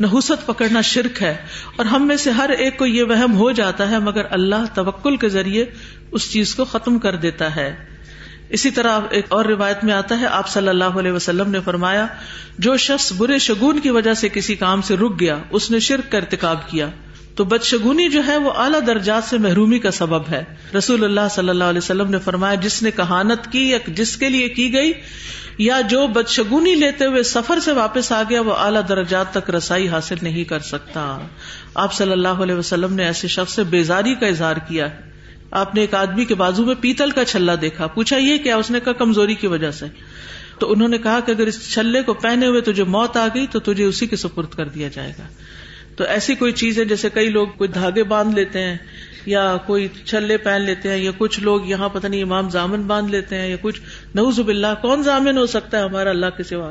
[0.00, 1.36] نحوست پکڑنا شرک ہے،
[1.76, 5.16] اور ہم میں سے ہر ایک کو یہ وہم ہو جاتا ہے، مگر اللہ توکل
[5.16, 5.64] کے ذریعے
[6.12, 7.93] اس چیز کو ختم کر دیتا ہے۔
[8.48, 12.06] اسی طرح ایک اور روایت میں آتا ہے، آپ صلی اللہ علیہ وسلم نے فرمایا،
[12.58, 16.12] جو شخص برے شگون کی وجہ سے کسی کام سے رک گیا، اس نے شرک
[16.12, 16.88] کا ارتکاب کیا۔
[17.34, 20.44] تو بدشگونی جو ہے، وہ اعلیٰ درجات سے محرومی کا سبب ہے۔
[20.78, 24.28] رسول اللہ صلی اللہ علیہ وسلم نے فرمایا، جس نے کہانت کی یا جس کے
[24.28, 24.92] لیے کی گئی،
[25.58, 29.88] یا جو بدشگونی لیتے ہوئے سفر سے واپس آ گیا، وہ اعلیٰ درجات تک رسائی
[29.88, 31.18] حاصل نہیں کر سکتا۔
[31.74, 35.13] آپ صلی اللہ علیہ وسلم نے ایسے شخص سے بیزاری کا اظہار کیا ہے۔
[35.50, 38.70] آپ نے ایک آدمی کے بازو میں پیتل کا چھلا دیکھا، پوچھا یہ کیا، اس
[38.70, 39.86] نے کہا کمزوری کی وجہ سے۔
[40.58, 43.46] تو انہوں نے کہا کہ اگر اس چھلے کو پہنے ہوئے تجھے موت آ گئی
[43.50, 45.22] تو تجھے اسی کے سپرد کر دیا جائے گا۔
[45.96, 48.76] تو ایسی کوئی چیز ہے جیسے کئی لوگ کوئی دھاگے باندھ لیتے ہیں
[49.26, 53.10] یا کوئی چھلے پہن لیتے ہیں یا کچھ لوگ یہاں پتہ نہیں امام زامن باندھ
[53.10, 53.80] لیتے ہیں یا کچھ۔
[54.14, 56.70] نوز باللہ، کون زامن ہو سکتا ہے ہمارا اللہ کے سوا؟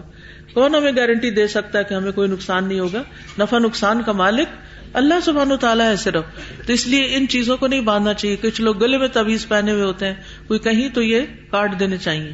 [0.53, 3.03] کون ہمیں گارنٹی دے سکتا ہے کہ ہمیں کوئی نقصان نہیں ہوگا؟
[3.39, 4.47] نفع نقصان کا مالک
[4.93, 6.23] اللہ سبحان و تعالیٰ ہے صرف۔
[6.67, 9.71] تو اس لیے ان چیزوں کو نہیں باندھنا چاہیے۔ کچھ لوگ گلے میں تویز پہنے
[9.71, 10.13] ہوئے ہوتے ہیں۔
[10.47, 12.33] کوئی کہیں تو یہ کاٹ دینے چاہیے۔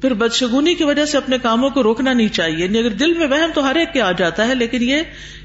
[0.00, 3.26] پھر بدشگونی کی وجہ سے اپنے کاموں کو روکنا نہیں چاہیے۔ یعنی اگر دل میں
[3.26, 5.00] وہم تو ہر ایک کے آ جاتا ہے، لیکن یہ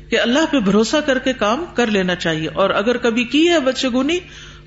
[0.10, 3.60] کہ اللہ پہ بھروسہ کر کے کام کر لینا چاہیے۔ اور اگر کبھی کی ہے
[3.60, 4.20] بدشگونی،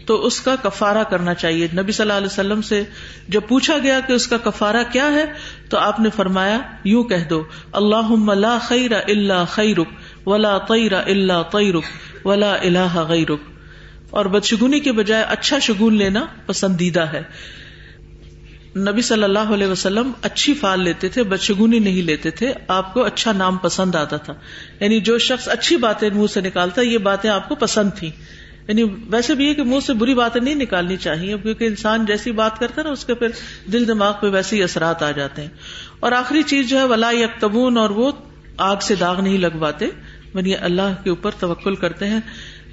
[0.06, 2.82] تو اس کا کفارہ کرنا چاہیے۔ نبی صلی اللہ علیہ وسلم سے
[3.28, 5.24] جب پوچھا گیا کہ اس کا کفارہ کیا ہے،
[5.68, 9.88] تو آپ نے فرمایا، یوں کہہ دو اللہ خیر اللہ خیرک
[10.26, 11.84] ولا طیر اللہ طیرک
[12.24, 13.40] ولا اللہ غیرک۔
[14.10, 17.22] اور بدشگونی کے بجائے اچھا شگون لینا پسندیدہ ہے۔
[18.76, 23.04] نبی صلی اللہ علیہ وسلم اچھی فال لیتے تھے، بدشگونی نہیں لیتے تھے، آپ کو
[23.04, 24.34] اچھا نام پسند آتا تھا۔
[24.80, 28.10] یعنی جو شخص اچھی باتیں منہ سے نکالتا، یہ باتیں آپ کو پسند تھی
[28.68, 32.32] یعنی ویسے بھی ہے کہ منہ سے بری باتیں نہیں نکالنی چاہیے، کیونکہ انسان جیسی
[32.32, 33.28] بات کرتا ہے نا، اس کے پھر
[33.72, 35.48] دل دماغ پہ ویسے ہی اثرات آ جاتے ہیں۔
[36.00, 38.12] اور آخری چیز جو ہے، ولا یکتبون اور وہ
[38.56, 39.86] آگ سے داغ نہیں لگواتے۔
[40.34, 42.20] یعنی اللہ کے اوپر توکل کرتے ہیں۔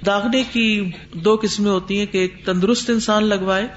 [0.06, 3.68] داغنے کی دو قسمیں ہوتی ہیں کہ ایک تندرست انسان لگوائے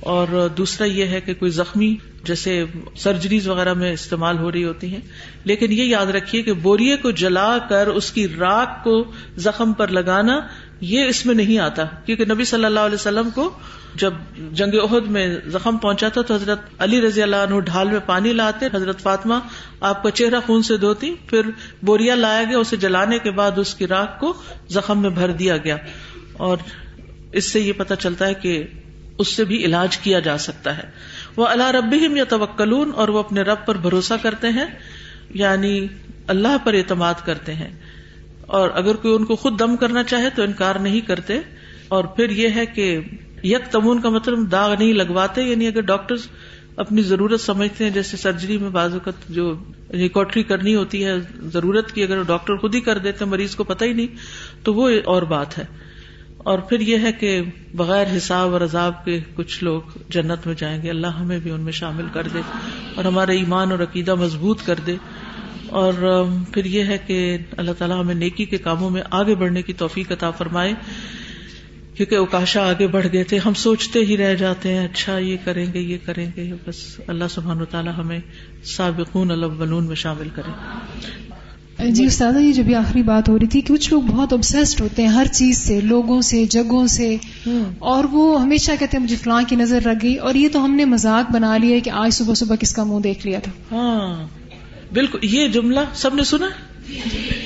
[0.00, 2.64] اور دوسرا یہ ہے کہ کوئی زخمی، جیسے
[2.96, 5.00] سرجریز وغیرہ میں استعمال ہو رہی ہوتی ہیں۔
[5.44, 9.88] لیکن یہ یاد رکھیے کہ بوریے کو جلا کر اس کی راک کو زخم پر
[9.88, 10.40] لگانا
[10.80, 13.58] یہ اس میں نہیں آتا۔ کیونکہ نبی صلی اللہ علیہ وسلم کو
[13.94, 14.12] جب
[14.52, 18.32] جنگ عہد میں زخم پہنچا تھا تو حضرت علی رضی اللہ عنہ ڈھال میں پانی
[18.32, 19.34] لاتے، حضرت فاطمہ
[19.80, 21.40] آپ کا چہرہ خون سے دھوتی، پھر
[21.82, 24.34] بوریا لایا گیا، اسے جلانے کے بعد اس کی راک کو
[24.68, 25.76] زخم میں بھر دیا گیا۔
[26.32, 26.56] اور
[27.32, 28.66] اس سے یہ پتا چلتا ہے کہ
[29.18, 30.82] اس سے بھی علاج کیا جا سکتا ہے۔
[31.36, 34.66] وہ اللہ رب یا توکلون اور وہ اپنے رب پر بھروسہ کرتے ہیں
[35.30, 35.86] یعنی
[36.26, 37.95] اللہ پر اعتماد کرتے ہیں۔
[38.46, 41.40] اور اگر کوئی ان کو خود دم کرنا چاہے تو انکار نہیں کرتے۔
[41.88, 43.00] اور پھر یہ ہے کہ
[43.42, 46.14] یک تمون کا مطلب داغ نہیں لگواتے یعنی اگر ڈاکٹر
[46.76, 49.54] اپنی ضرورت سمجھتے ہیں، جیسے سرجری میں بعض اوقات جو
[49.92, 53.84] ریکارٹری کرنی ہوتی ہے، ضرورت کی اگر ڈاکٹر خود ہی کر دیتے مریض کو پتہ
[53.84, 54.06] ہی نہیں،
[54.62, 55.64] تو وہ اور بات ہے۔
[56.36, 57.42] اور پھر یہ ہے کہ
[57.74, 61.60] بغیر حساب اور عذاب کے کچھ لوگ جنت میں جائیں گے۔ اللہ ہمیں بھی ان
[61.60, 62.40] میں شامل کر دے
[62.94, 64.96] اور ہمارے ایمان اور عقیدہ مضبوط کر دے۔
[65.76, 65.92] اور
[66.52, 67.16] پھر یہ ہے کہ
[67.56, 70.72] اللہ تعالیٰ ہمیں نیکی کے کاموں میں آگے بڑھنے کی توفیق عطا فرمائے
[71.94, 75.66] کیونکہ اوکاشا آگے بڑھ گئے تھے ہم سوچتے ہی رہ جاتے ہیں اچھا یہ کریں
[75.74, 78.18] گے یہ کریں گے بس اللہ سبحان و تعالیٰ ہمیں
[78.64, 80.52] سابقون الاولون میں شامل کرے۔
[81.90, 85.02] جی استاد یہ جب یہ آخری بات ہو رہی تھی کچھ لوگ بہت اوبسسڈ ہوتے
[85.02, 87.16] ہیں ہر چیز سے لوگوں سے جگہوں سے
[87.78, 90.74] اور وہ ہمیشہ کہتے ہیں مجھے فلاں کی نظر رکھ گئی اور یہ تو ہم
[90.74, 94.26] نے مذاق بنا لیا کہ آج صبح صبح کس کا منہ دیکھ لیا تھا۔ ہاں۔
[94.92, 96.48] بالکل یہ جملہ سب نے سنا؟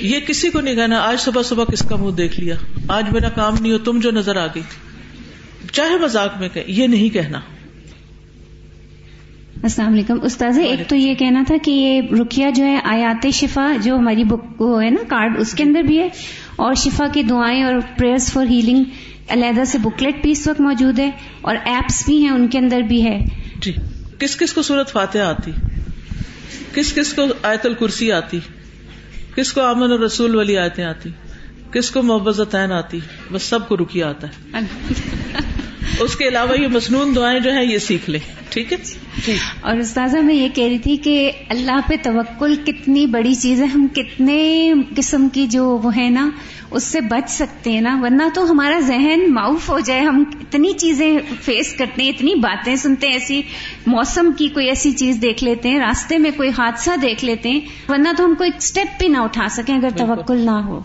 [0.01, 2.55] یہ کسی کو نہیں کہنا آج صبح صبح کس کا منہ دیکھ لیا؟
[2.89, 4.63] آج میرا کام نہیں ہو تم جو نظر آ گئی۔
[5.73, 7.41] چاہے مزاق میں کہ یہ نہیں کہنا۔
[9.63, 13.73] السلام علیکم۔ استاذ ایک تو یہ کہنا تھا کہ یہ رکیا جو ہے آیات شفا
[13.83, 16.09] جو ہماری بک وہ ہے نا کارڈ اس کے اندر بھی ہے۔
[16.57, 18.85] اور شفا کی دعائیں اور پریئرس فار ہیلنگ
[19.29, 22.81] علیحدہ سے بکلیٹ بھی اس وقت موجود ہے اور ایپس بھی ہیں ان کے اندر
[22.81, 23.19] بھی ہے۔
[23.61, 23.73] جی
[24.19, 25.51] کس کس کو صورت فاتح آتی؟
[26.75, 28.39] کس کس کو آیت الکرسی آتی؟
[29.37, 31.11] کس کو امن اور رسول والی آیتیں آتی؟
[31.73, 32.99] کس کو محبت آتی؟
[33.33, 34.59] بس سب کو رکیا آتا ہے۔
[36.01, 38.79] اس کے علاوہ یہ مصنون دعائیں جو ہیں یہ سیکھ لیں۔ ٹھیک ہے؟
[39.27, 43.61] جی۔ اور استاذہ میں یہ کہہ رہی تھی کہ اللہ پہ توکل کتنی بڑی چیز
[43.61, 46.31] ہے ہم کتنے قسم کی جو وہ ہے نا
[46.71, 50.73] اس سے بچ سکتے ہیں نا۔ ورنہ تو ہمارا ذہن معاف ہو جائے ہم اتنی
[50.73, 53.43] چیزیں فیس کرتے ہیں اتنی باتیں سنتے ہیں ایسی
[53.87, 57.61] موسم کی کوئی ایسی چیز دیکھ لیتے ہیں راستے میں کوئی حادثہ دیکھ لیتے ہیں
[57.89, 60.81] ورنہ تو ہم کوئی اسٹیپ بھی نہ اٹھا سکیں اگر توکل نہ ہو۔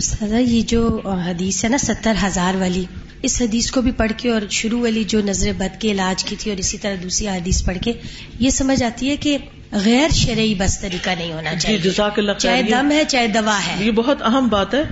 [0.00, 2.84] سزا یہ جو حدیث ہے نا ستر ہزار والی
[3.22, 6.36] اس حدیث کو بھی پڑھ کے اور شروع والی جو نظر بد کے علاج کی
[6.38, 7.92] تھی اور اسی طرح دوسری حدیث پڑھ کے
[8.38, 9.38] یہ سمجھ آتی ہے کہ
[9.72, 13.90] غیر شرعی بس طریقہ نہیں ہونا جی، چاہیے۔ چاہے دم ہے چاہے دوا ہے۔ یہ
[13.90, 14.82] بہت اہم بات ہے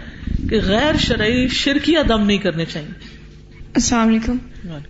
[0.50, 3.20] کہ غیر شرعی شرکیہ دم نہیں کرنے چاہیے۔
[3.74, 4.36] السلام علیکم۔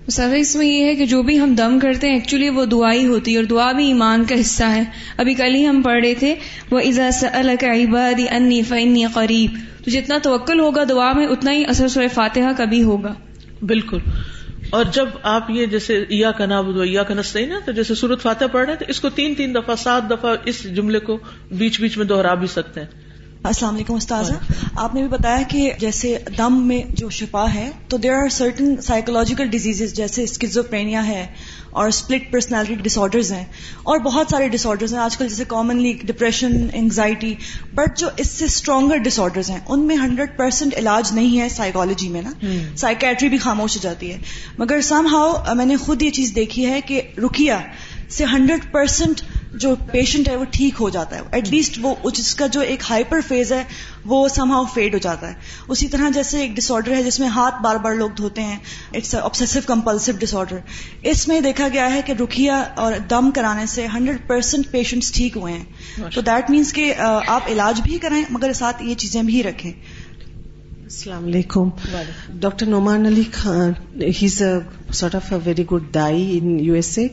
[0.08, 3.06] سر اس میں یہ ہے کہ جو بھی ہم دم کرتے ہیں ایکچولی وہ دعائی
[3.06, 4.82] ہوتی ہے اور دعا بھی ایمان کا حصہ ہے۔
[5.16, 6.34] ابھی کل ہی ہم پڑھ رہے تھے
[6.70, 6.80] وہ
[7.62, 9.50] عبادی انی فنی قریب
[9.84, 13.14] تو جتنا توکل ہوگا دعا میں اتنا ہی اثر سور فاتحہ کا بھی ہوگا۔
[13.62, 13.98] بالکل۔
[14.70, 18.22] اور جب آپ یہ جیسے یا کا ناب یا کا نستے نا تو جیسے سورت
[18.22, 21.18] فاتح پڑھ رہے ہیں، تو اس کو تین تین دفعہ، سات دفعہ اس جملے کو
[21.52, 23.09] بیچ بیچ میں دوہرا بھی سکتے ہیں۔
[23.44, 24.30] السلام علیکم استاذ
[24.76, 28.76] آپ نے بھی بتایا کہ جیسے دم میں جو شفا ہے تو there are certain
[28.80, 31.26] psychological disease جیسے اسکیزوپینیا ہے
[31.70, 33.44] اور اسپلٹ پرسنالٹی ڈس آرڈرز ہیں۔
[33.82, 37.34] اور بہت سارے ڈس آرڈرز ہیں۔ آج کل جیسے کامنلی ڈپریشن انگزائٹی
[37.74, 41.48] بٹ جو اس سے اسٹرانگر ڈس آرڈرز ہیں ان میں ہنڈریڈ پرسینٹ علاج نہیں ہے
[41.48, 42.32] سائیکالوجی میں نا۔
[42.76, 44.18] سائکیٹری بھی خاموش ہو جاتی ہے۔
[44.58, 47.60] مگر سم ہاؤ میں نے خود یہ چیز دیکھی ہے کہ رکیا
[48.08, 49.20] سے ہنڈریڈ پرسینٹ
[49.54, 52.82] جو پیشنٹ ہے وہ ٹھیک ہو جاتا ہے۔ ایٹ لیسٹ وہ اس کا جو ایک
[52.90, 53.62] ہائپر فیز ہے
[54.04, 55.34] وہ سم ہاؤ فیڈ ہو جاتا ہے۔
[55.68, 58.58] اسی طرح جیسے ایک ڈس آرڈر ہے جس میں ہاتھ بار بار لوگ دھوتے ہیں
[58.94, 60.56] it's obsessive compulsive disorder
[61.02, 65.36] اس میں دیکھا گیا ہے کہ رکیا اور دم کرانے سے ہنڈریڈ پرسینٹ پیشنٹس ٹھیک
[65.36, 66.94] ہوئے ہیں۔ تو دیٹ مینس کہ
[67.26, 69.72] آپ علاج بھی کریں مگر ساتھ یہ چیزیں بھی رکھیں۔
[70.82, 71.68] السلام علیکم۔
[72.28, 74.52] Doctor Nouman Ali Khan he is a
[74.92, 77.06] sort of a very good دائی in U S A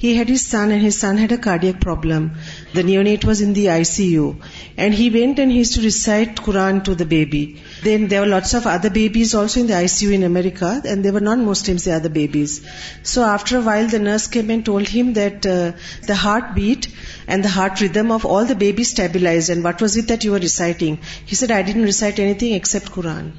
[0.00, 2.26] He had his son, and his son had a cardiac problem.
[2.72, 4.36] The neonate was in the ICU,
[4.76, 7.60] and he went and he used to recite Quran to the baby.
[7.82, 11.10] Then there were lots of other babies also in the ICU in America, and they
[11.10, 12.60] were non-Muslims, the other babies.
[13.02, 15.72] So after a while, the nurse came and told him that uh,
[16.06, 16.88] the heartbeat
[17.26, 19.50] and the heart rhythm of all the babies stabilized.
[19.50, 21.00] And what was it that you were reciting?
[21.26, 23.32] He said, I didn't recite anything except Quran.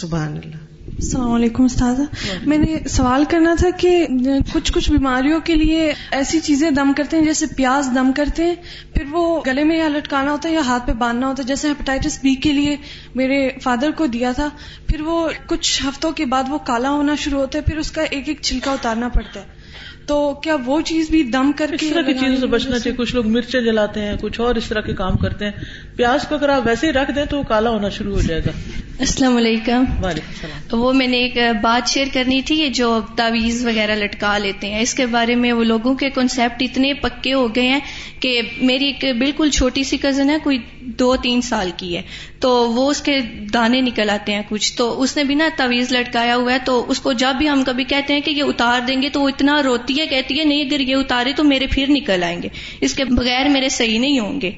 [0.00, 0.79] Subhanallah.
[0.98, 2.02] السلام علیکم استاذہ۔
[2.46, 4.06] میں نے سوال کرنا تھا کہ
[4.52, 8.54] کچھ کچھ بیماریوں کے لیے ایسی چیزیں دم کرتے ہیں جیسے پیاز دم کرتے ہیں
[8.94, 11.68] پھر وہ گلے میں یا لٹکانا ہوتا ہے یا ہاتھ پہ باندھنا ہوتا ہے۔ جیسے
[11.68, 12.76] ہیپیٹائٹس بی کے لیے
[13.14, 14.48] میرے فادر کو دیا تھا
[14.86, 18.02] پھر وہ کچھ ہفتوں کے بعد وہ کالا ہونا شروع ہوتا ہے پھر اس کا
[18.02, 19.58] ایک ایک چھلکا اتارنا پڑتا ہے۔
[20.06, 22.96] تو کیا وہ چیز بھی دم کر کے اس طرح کی چیزوں سے بچنا چاہیے۔
[22.96, 25.52] کچھ لوگ مرچیں جلاتے ہیں کچھ اور اس طرح کے کام کرتے ہیں۔
[26.00, 28.40] پیاز کو اگر آپ ویسے ہی رکھ دیں تو وہ کالا ہونا شروع ہو جائے
[28.40, 28.50] گا۔
[28.98, 33.94] السلام علیکم۔ وعلیکم السلام۔ وہ میں نے ایک بات شیئر کرنی تھی جو تعویذ وغیرہ
[33.94, 37.68] لٹکا لیتے ہیں اس کے بارے میں وہ لوگوں کے کنسپٹ اتنے پکے ہو گئے
[37.68, 37.80] ہیں
[38.20, 42.02] کہ میری ایک بالکل چھوٹی سی کزن ہے کوئی دو تین سال کی ہے۔
[42.40, 43.20] تو وہ اس کے
[43.54, 46.84] دانے نکل آتے ہیں کچھ۔ تو اس نے بھی نا تعویذ لٹکایا ہوا ہے تو
[46.88, 49.28] اس کو جب بھی ہم کبھی کہتے ہیں کہ یہ اتار دیں گے تو وہ
[49.28, 52.48] اتنا روتی ہے کہتی ہے نہیں اگر یہ اتارے تو میرے پھر نکل آئیں گے۔
[52.80, 54.50] اس کے بغیر میرے صحیح نہیں ہوں گے۔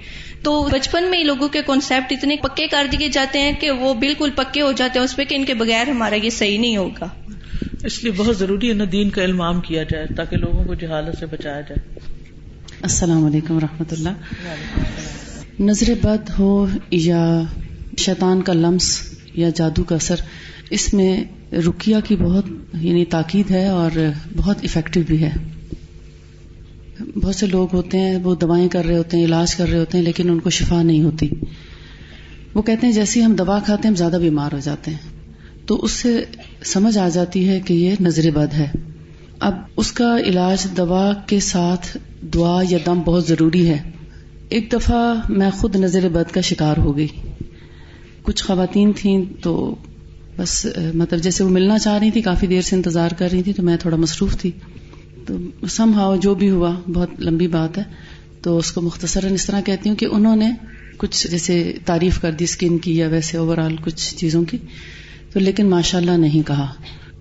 [0.42, 4.30] تو بچپن میں لوگوں کے کانسیپٹ اتنے پکے کر دیے جاتے ہیں کہ وہ بالکل
[4.34, 7.08] پکے ہو جاتے ہیں اس پہ کہ ان کے بغیر ہمارا یہ صحیح نہیں ہوگا۔
[7.84, 10.74] اس لیے بہت ضروری ہے نا دین کا علم عام کیا جائے تاکہ لوگوں کو
[10.74, 11.98] جہالت سے بچایا جائے۔
[12.82, 14.08] السلام علیکم و رحمۃ اللہ۔
[15.60, 17.42] نظر بد ہو یا
[17.98, 20.16] شیطان کا لمس یا جادو کا اثر
[20.70, 23.90] اس میں رکیا کی بہت یعنی تاکید ہے اور
[24.36, 25.30] بہت افیکٹو بھی ہے۔
[27.22, 29.98] بہت سے لوگ ہوتے ہیں، وہ دوائیں کر رہے ہوتے ہیں، علاج کر رہے ہوتے
[29.98, 31.28] ہیں، لیکن ان کو شفا نہیں ہوتی۔
[32.54, 34.98] وہ کہتے ہیں، جیسے ہم دوا کھاتے ہیں، ہم زیادہ بیمار ہو جاتے ہیں۔
[35.66, 36.24] تو اس سے
[36.64, 38.66] سمجھ آ جاتی ہے کہ یہ نظر بد ہے۔
[39.40, 41.96] اب اس کا علاج دوا کے ساتھ
[42.34, 43.90] دعا یا دم بہت ضروری ہے۔
[44.48, 47.06] ایک دفعہ میں خود نظر بد کا شکار ہو گئی۔
[48.22, 49.74] کچھ خواتین تھیں تو
[50.36, 53.52] بس مطلب جیسے وہ ملنا چاہ رہی تھی کافی دیر سے انتظار کر رہی تھی
[53.52, 54.50] تو میں تھوڑا مصروف تھی۔
[55.26, 57.82] تو سم ہاؤ جو بھی ہوا، بہت لمبی بات ہے،
[58.42, 60.50] تو اس کو مختصراً اس طرح کہتی ہوں کہ انہوں نے
[60.96, 64.58] کچھ جیسے تعریف کر دی اسکن کی یا ویسے اوور آل کچھ چیزوں کی،
[65.32, 66.72] تو لیکن ماشاء اللہ نہیں کہا۔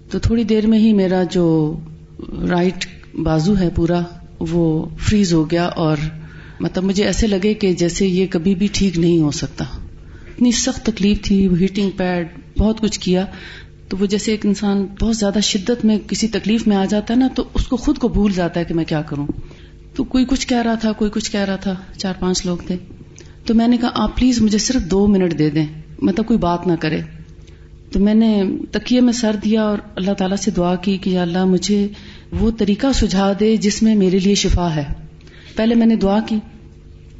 [0.09, 1.79] تو تھوڑی دیر میں ہی میرا جو
[2.49, 4.01] رائٹ بازو ہے پورا،
[4.39, 5.97] وہ فریز ہو گیا اور
[6.59, 9.65] مطلب مجھے ایسے لگے کہ جیسے یہ کبھی بھی ٹھیک نہیں ہو سکتا۔
[10.27, 12.27] اتنی سخت تکلیف تھی ہیٹنگ پیڈ
[12.57, 13.25] بہت کچھ کیا۔
[13.91, 17.19] تو وہ جیسے ایک انسان بہت زیادہ شدت میں کسی تکلیف میں آ جاتا ہے
[17.19, 19.27] نا، تو اس کو خود کو بھول جاتا ہے کہ میں کیا کروں۔
[19.95, 22.75] تو کوئی کچھ کہہ رہا تھا، کوئی کچھ کہہ رہا تھا، چار پانچ لوگ تھے۔
[23.45, 25.65] تو میں نے کہا، آپ پلیز مجھے صرف دو منٹ دے دیں
[26.01, 27.01] مطلب کوئی بات نہ کرے۔
[27.91, 31.45] تو میں نے تکیے میں سر دیا اور اللہ تعالیٰ سے دعا کی کہ اللہ
[31.45, 31.87] مجھے
[32.31, 34.83] وہ طریقہ سجھا دے جس میں میرے لیے شفا ہے۔
[35.55, 36.35] پہلے میں نے دعا کی،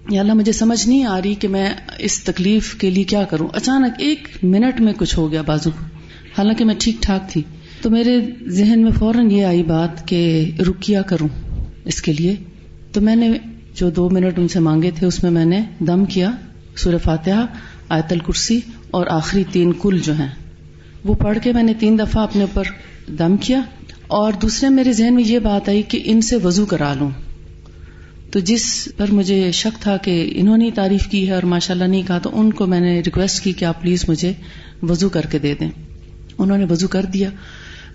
[0.10, 3.48] یا اللہ مجھے سمجھ نہیں آ رہی کہ میں اس تکلیف کے لیے کیا کروں۔
[3.54, 5.91] اچانک ایک منٹ میں کچھ ہو گیا بازو۔ کو
[6.38, 7.42] حالانکہ میں ٹھیک ٹھاک تھی۔
[7.82, 8.18] تو میرے
[8.48, 11.28] ذہن میں فوراً یہ آئی بات کہ رکیا کروں
[11.86, 12.36] اس کے لیے۔
[12.92, 13.30] تو میں نے
[13.76, 16.32] جو دو منٹ ان سے مانگے تھے، اس میں میں نے دم کیا۔
[16.76, 17.46] سور فاتحہ،
[17.90, 18.60] آیت الکرسی
[18.92, 20.28] اور آخری تین کل جو ہیں۔
[21.04, 22.64] وہ پڑھ کے میں نے تین دفعہ اپنے اوپر
[23.20, 23.62] دم کیا۔
[24.08, 27.10] اور دوسرے میرے ذہن میں یہ بات آئی کہ ان سے وضو کرا لوں۔
[28.32, 31.84] تو جس پر مجھے شک تھا کہ انہوں نے تعریف کی ہے اور ماشاء اللہ
[31.84, 34.34] نہیں کہا، تو ان کو میں نے ریکویسٹ کی کہ آپ پلیز مجھے
[34.84, 35.70] وضو کر کے دے دیں۔
[36.38, 37.30] انہوں نے وضو کر دیا۔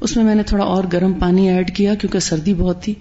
[0.00, 2.94] اس میں میں نے تھوڑا اور گرم پانی ایڈ کیا کیونکہ سردی بہت تھی۔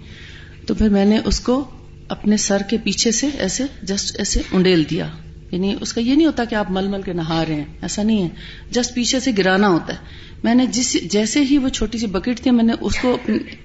[0.66, 1.64] تو پھر میں نے اس کو
[2.08, 5.08] اپنے سر کے پیچھے سے ایسے جسٹ ایسے انڈیل دیا۔
[5.50, 8.02] یعنی اس کا یہ نہیں ہوتا کہ آپ مل مل کے نہا رہے ہیں، ایسا
[8.02, 8.28] نہیں ہے۔
[8.70, 9.98] جسٹ پیچھے سے گرانا ہوتا ہے۔
[10.44, 13.18] میں نے جس جیسے ہی وہ چھوٹی سی بکٹ تھی، میں نے اس کو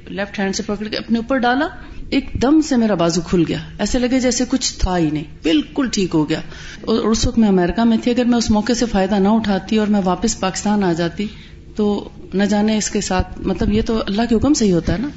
[0.08, 1.68] لیفٹ ہینڈ سے پکڑ کے اپنے اوپر ڈالا۔
[2.10, 5.88] ایک دم سے میرا بازو کھل گیا۔ ایسے لگے جیسے کچھ تھا ہی نہیں۔ بالکل
[5.92, 6.42] ٹھیک ہو گیا۔
[6.82, 9.78] اور اس وقت میں امریکہ میں تھی۔ اگر میں اس موقع سے فائدہ نہ اٹھاتی
[9.78, 11.28] اور میں واپس پاکستان آ جاتی
[11.76, 14.94] تو نہ جانے اس کے ساتھ مطلب یہ تو اللہ کے حکم سے ہی ہوتا
[14.94, 15.08] ہے نا۔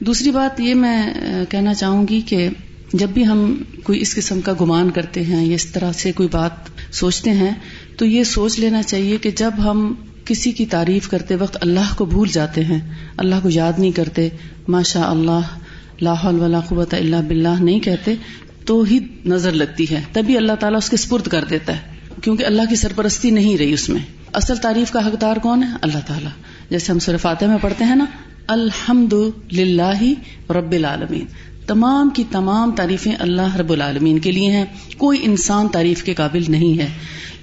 [0.00, 1.02] دوسری بات یہ میں
[1.48, 2.48] کہنا چاہوں گی کہ
[2.92, 6.28] جب بھی ہم کوئی اس قسم کا گمان کرتے ہیں یا اس طرح سے کوئی
[6.32, 7.50] بات سوچتے ہیں،
[7.98, 9.92] تو یہ سوچ لینا چاہیے کہ جب ہم
[10.24, 12.80] کسی کی تعریف کرتے وقت اللہ کو بھول جاتے ہیں،
[13.16, 14.28] اللہ کو یاد نہیں کرتے
[14.68, 15.56] ماشاء اللہ
[16.00, 18.14] لاہول ولا قوت اللہ بلّہ نہیں کہتے،
[18.64, 22.44] تو ہی نظر لگتی ہے۔ تبھی اللہ تعالیٰ اس کے سپرد کر دیتا ہے، کیونکہ
[22.44, 24.00] اللہ کی سرپرستی نہیں رہی اس میں۔
[24.34, 26.30] اصل تعریف کا حقدار کون ہے؟ اللہ تعالیٰ۔
[26.70, 28.04] جیسے ہم سر فاتح میں پڑھتے ہیں نا
[28.46, 29.14] الحمد
[29.52, 31.24] للہ رب العالمین۔
[31.66, 34.64] تمام کی تمام تعریفیں اللہ رب العالمین کے لیے ہیں۔
[34.98, 36.88] کوئی انسان تعریف کے قابل نہیں ہے۔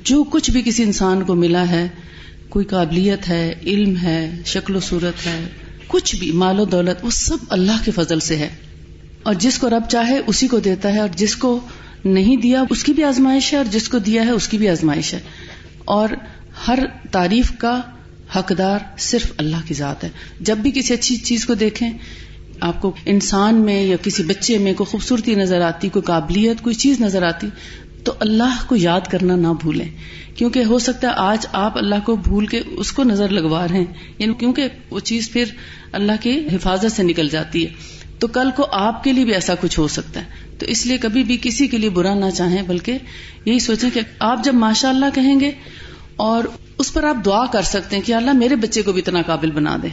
[0.04, 1.88] جو کچھ بھی کسی انسان کو ملا ہے،
[2.50, 5.50] کوئی قابلیت ہے، علم ہے، شکل و صورت ہے،
[5.88, 8.50] کچھ بھی، مال و دولت، وہ سب اللہ کے فضل سے ہے۔
[9.24, 11.60] اور جس کو رب چاہے، اسی کو دیتا ہے۔ اور جس کو
[12.06, 14.70] نہیں دیا، اس کی بھی آزمائش ہے۔ اور جس کو دیا ہے، اس کی بھی
[14.70, 15.20] آزمائش ہے۔
[15.86, 16.10] اور
[16.68, 16.80] ہر
[17.12, 17.82] تعریف کا
[18.36, 20.10] حقدار صرف اللہ کی ذات ہے۔
[20.40, 21.92] جب بھی کسی اچھی چیز کو دیکھیں،
[22.60, 26.76] آپ کو انسان میں یا کسی بچے میں کوئی خوبصورتی نظر آتی، کوئی قابلیت، کوئی
[26.76, 27.48] چیز نظر آتی،
[28.04, 29.88] تو اللہ کو یاد کرنا نہ بھولیں۔
[30.36, 33.78] کیونکہ ہو سکتا ہے آج آپ اللہ کو بھول کے اس کو نظر لگوا رہے
[33.78, 33.86] ہیں
[34.18, 35.44] یعنی کیونکہ وہ چیز پھر
[35.92, 37.70] اللہ کی حفاظت سے نکل جاتی ہے۔
[38.20, 40.26] تو کل کو آپ کے لیے بھی ایسا کچھ ہو سکتا ہے۔
[40.60, 42.98] تو اس لیے کبھی بھی کسی کے لیے برا نہ چاہیں، بلکہ
[43.46, 45.52] یہی سوچیں کہ آپ جب ماشاء اللہ کہیں گے
[46.22, 46.44] اور
[46.78, 49.52] اس پر آپ دعا کر سکتے ہیں کہ اللہ میرے بچے کو بھی اتنا قابل
[49.52, 49.88] بنا دے۔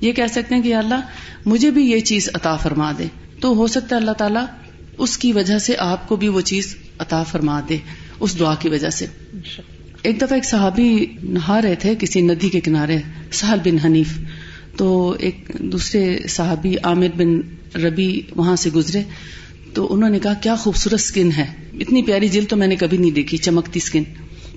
[0.00, 1.00] یہ کہہ سکتے ہیں کہ اللہ
[1.46, 3.04] مجھے بھی یہ چیز عطا فرما دے۔
[3.40, 4.46] تو ہو سکتا ہے اللہ تعالیٰ
[4.98, 7.76] اس کی وجہ سے آپ کو بھی وہ چیز عطا فرما دے
[8.20, 9.06] اس دعا کی وجہ سے۔
[10.02, 12.98] ایک دفعہ ایک صحابی نہا رہے تھے کسی ندی کے کنارے،
[13.32, 14.18] سہل بن حنیف۔
[14.76, 17.40] تو ایک دوسرے صحابی عامر بن
[17.80, 19.02] ربی وہاں سے گزرے۔
[19.74, 22.98] تو انہوں نے کہا، کیا خوبصورت اسکن ہے۔ اتنی پیاری جلد تو میں نے کبھی
[22.98, 24.02] نہیں دیکھی، چمکتی اسکن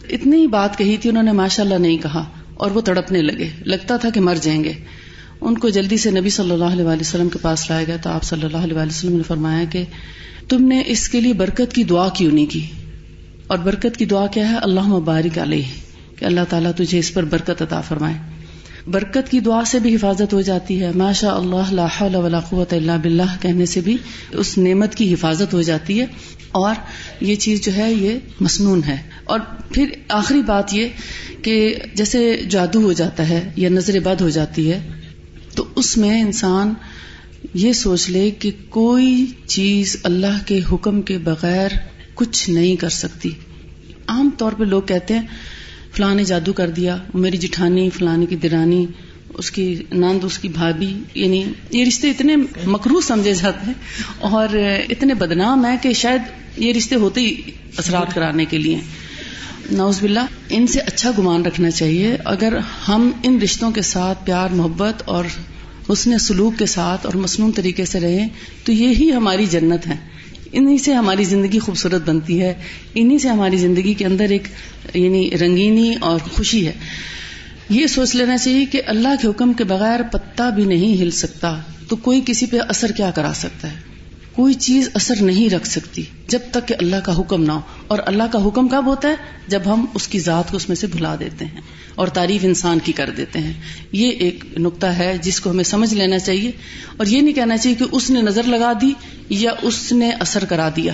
[0.10, 3.98] اتنی بات کہی تھی انہوں نے ماشاء اللہ نہیں کہا اور وہ تڑپنے لگے۔ لگتا
[3.98, 4.74] تھا کہ مر جائیں گے۔
[5.42, 8.24] ان کو جلدی سے نبی صلی اللہ علیہ وسلم کے پاس لایا گیا تو آپ
[8.24, 9.84] صلی اللہ علیہ وسلم نے فرمایا کہ
[10.50, 12.66] تم نے اس کے لیے برکت کی دعا کیوں نہیں کی؟
[13.48, 15.62] اور برکت کی دعا کیا ہے؟ اللہ مبارک علیہ،
[16.16, 18.37] کہ اللہ تعالیٰ تجھے اس پر برکت عطا فرمائے۔
[18.88, 22.74] برکت کی دعا سے بھی حفاظت ہو جاتی ہے۔ ماشاء اللہ، لا حول ولا قوت
[22.74, 23.98] اللہ باللہ کہنے سے بھی
[24.32, 26.06] اس نعمت کی حفاظت ہو جاتی ہے۔
[26.52, 26.76] اور
[27.22, 29.40] یہ چیز جو ہے، یہ مسنون ہے۔ اور
[29.72, 30.88] پھر آخری بات یہ
[31.42, 34.92] کہ جیسے جادو ہو جاتا ہے یا نظر بد ہو جاتی ہے،
[35.56, 36.74] تو اس میں انسان
[37.54, 41.70] یہ سوچ لے کہ کوئی چیز اللہ کے حکم کے بغیر
[42.14, 43.30] کچھ نہیں کر سکتی۔
[44.08, 45.28] عام طور پہ لوگ کہتے ہیں
[45.98, 48.86] فلاں نے جادو کر دیا، میری جٹھانی فلانی کی درانی،
[49.34, 52.36] اس کی نند، اس کی بھابھی یعنی یہ رشتے اتنے
[52.66, 53.74] مکرو سمجھے جاتے ہیں
[54.20, 54.48] اور
[54.90, 56.22] اتنے بدنام ہیں کہ شاید
[56.58, 57.36] یہ رشتے ہوتے ہی
[57.78, 58.78] اثرات کرانے کے لیے۔
[59.72, 64.50] نوز باللہ، ان سے اچھا گمان رکھنا چاہیے۔ اگر ہم ان رشتوں کے ساتھ پیار،
[64.50, 65.24] محبت اور
[65.94, 68.28] حسن سلوک کے ساتھ اور مصنوع طریقے سے رہیں،
[68.64, 70.17] تو یہی ہماری جنت ہے۔
[70.52, 72.54] انہی سے ہماری زندگی خوبصورت بنتی ہے،
[72.96, 74.48] انہی سے ہماری زندگی کے اندر ایک
[74.94, 76.74] یعنی رنگینی اور خوشی ہے۔
[77.70, 81.62] یہ سوچ لینا چاہیے کہ اللہ کے حکم کے بغیر پتا بھی نہیں ہل سکتا،
[81.88, 83.97] تو کوئی کسی پہ اثر کیا کرا سکتا ہے؟
[84.38, 88.00] کوئی چیز اثر نہیں رکھ سکتی جب تک کہ اللہ کا حکم نہ ہو۔ اور
[88.06, 89.16] اللہ کا حکم کب ہوتا ہے؟
[89.48, 91.62] جب ہم اس کی ذات کو اس میں سے بھلا دیتے ہیں
[91.96, 93.54] اور تعریف انسان کی کر دیتے ہیں۔
[93.92, 96.52] یہ ایک نقطہ ہے جس کو ہمیں سمجھ لینا چاہیے۔
[96.98, 98.94] اور یہ نہیں کہنا چاہیے کہ اس نے نظر لگا دی
[99.30, 100.94] یا اس نے اثر کرا دیا۔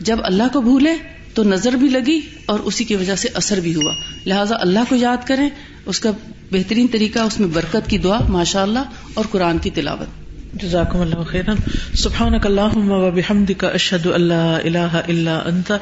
[0.00, 0.92] جب اللہ کو بھولے
[1.34, 3.92] تو نظر بھی لگی اور اسی کی وجہ سے اثر بھی ہوا۔
[4.26, 5.48] لہٰذا اللہ کو یاد کریں،
[5.86, 6.10] اس کا
[6.52, 8.84] بہترین طریقہ اس میں برکت کی دعا ماشاء اللہ
[9.14, 11.54] اور قرآن کی تلاوت۔ جزاکم اللہ خیرا.
[11.94, 15.72] سبحانک اللہم و بحمدک اشہد اللہ الہ الا انت،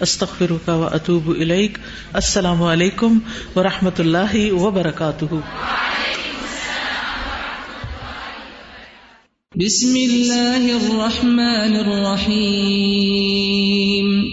[0.00, 1.78] استغفرک و اتوب الیک.
[2.12, 3.18] السلام علیکم
[3.56, 5.24] و رحمت اللہ وبرکاتہ.
[9.54, 14.24] بسم اللہ الرحمن الرحیم.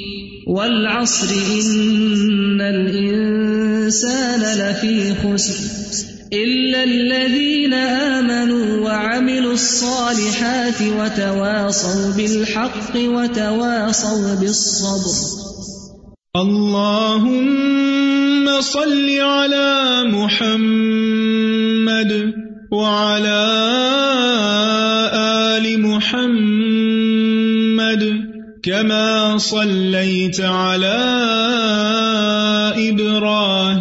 [0.47, 6.11] والعصر، ان الانسان لفی خسر.
[6.34, 15.15] إلا الذين آمنوا وعملوا الصالحات وتواصوا بالحق وتواصوا بالصبر
[16.36, 17.82] اللهم
[18.61, 21.32] صل على محمد
[22.71, 23.43] وعلى
[25.51, 27.11] آل محمد
[28.63, 31.01] كما صليت على
[32.77, 33.80] إبراهيم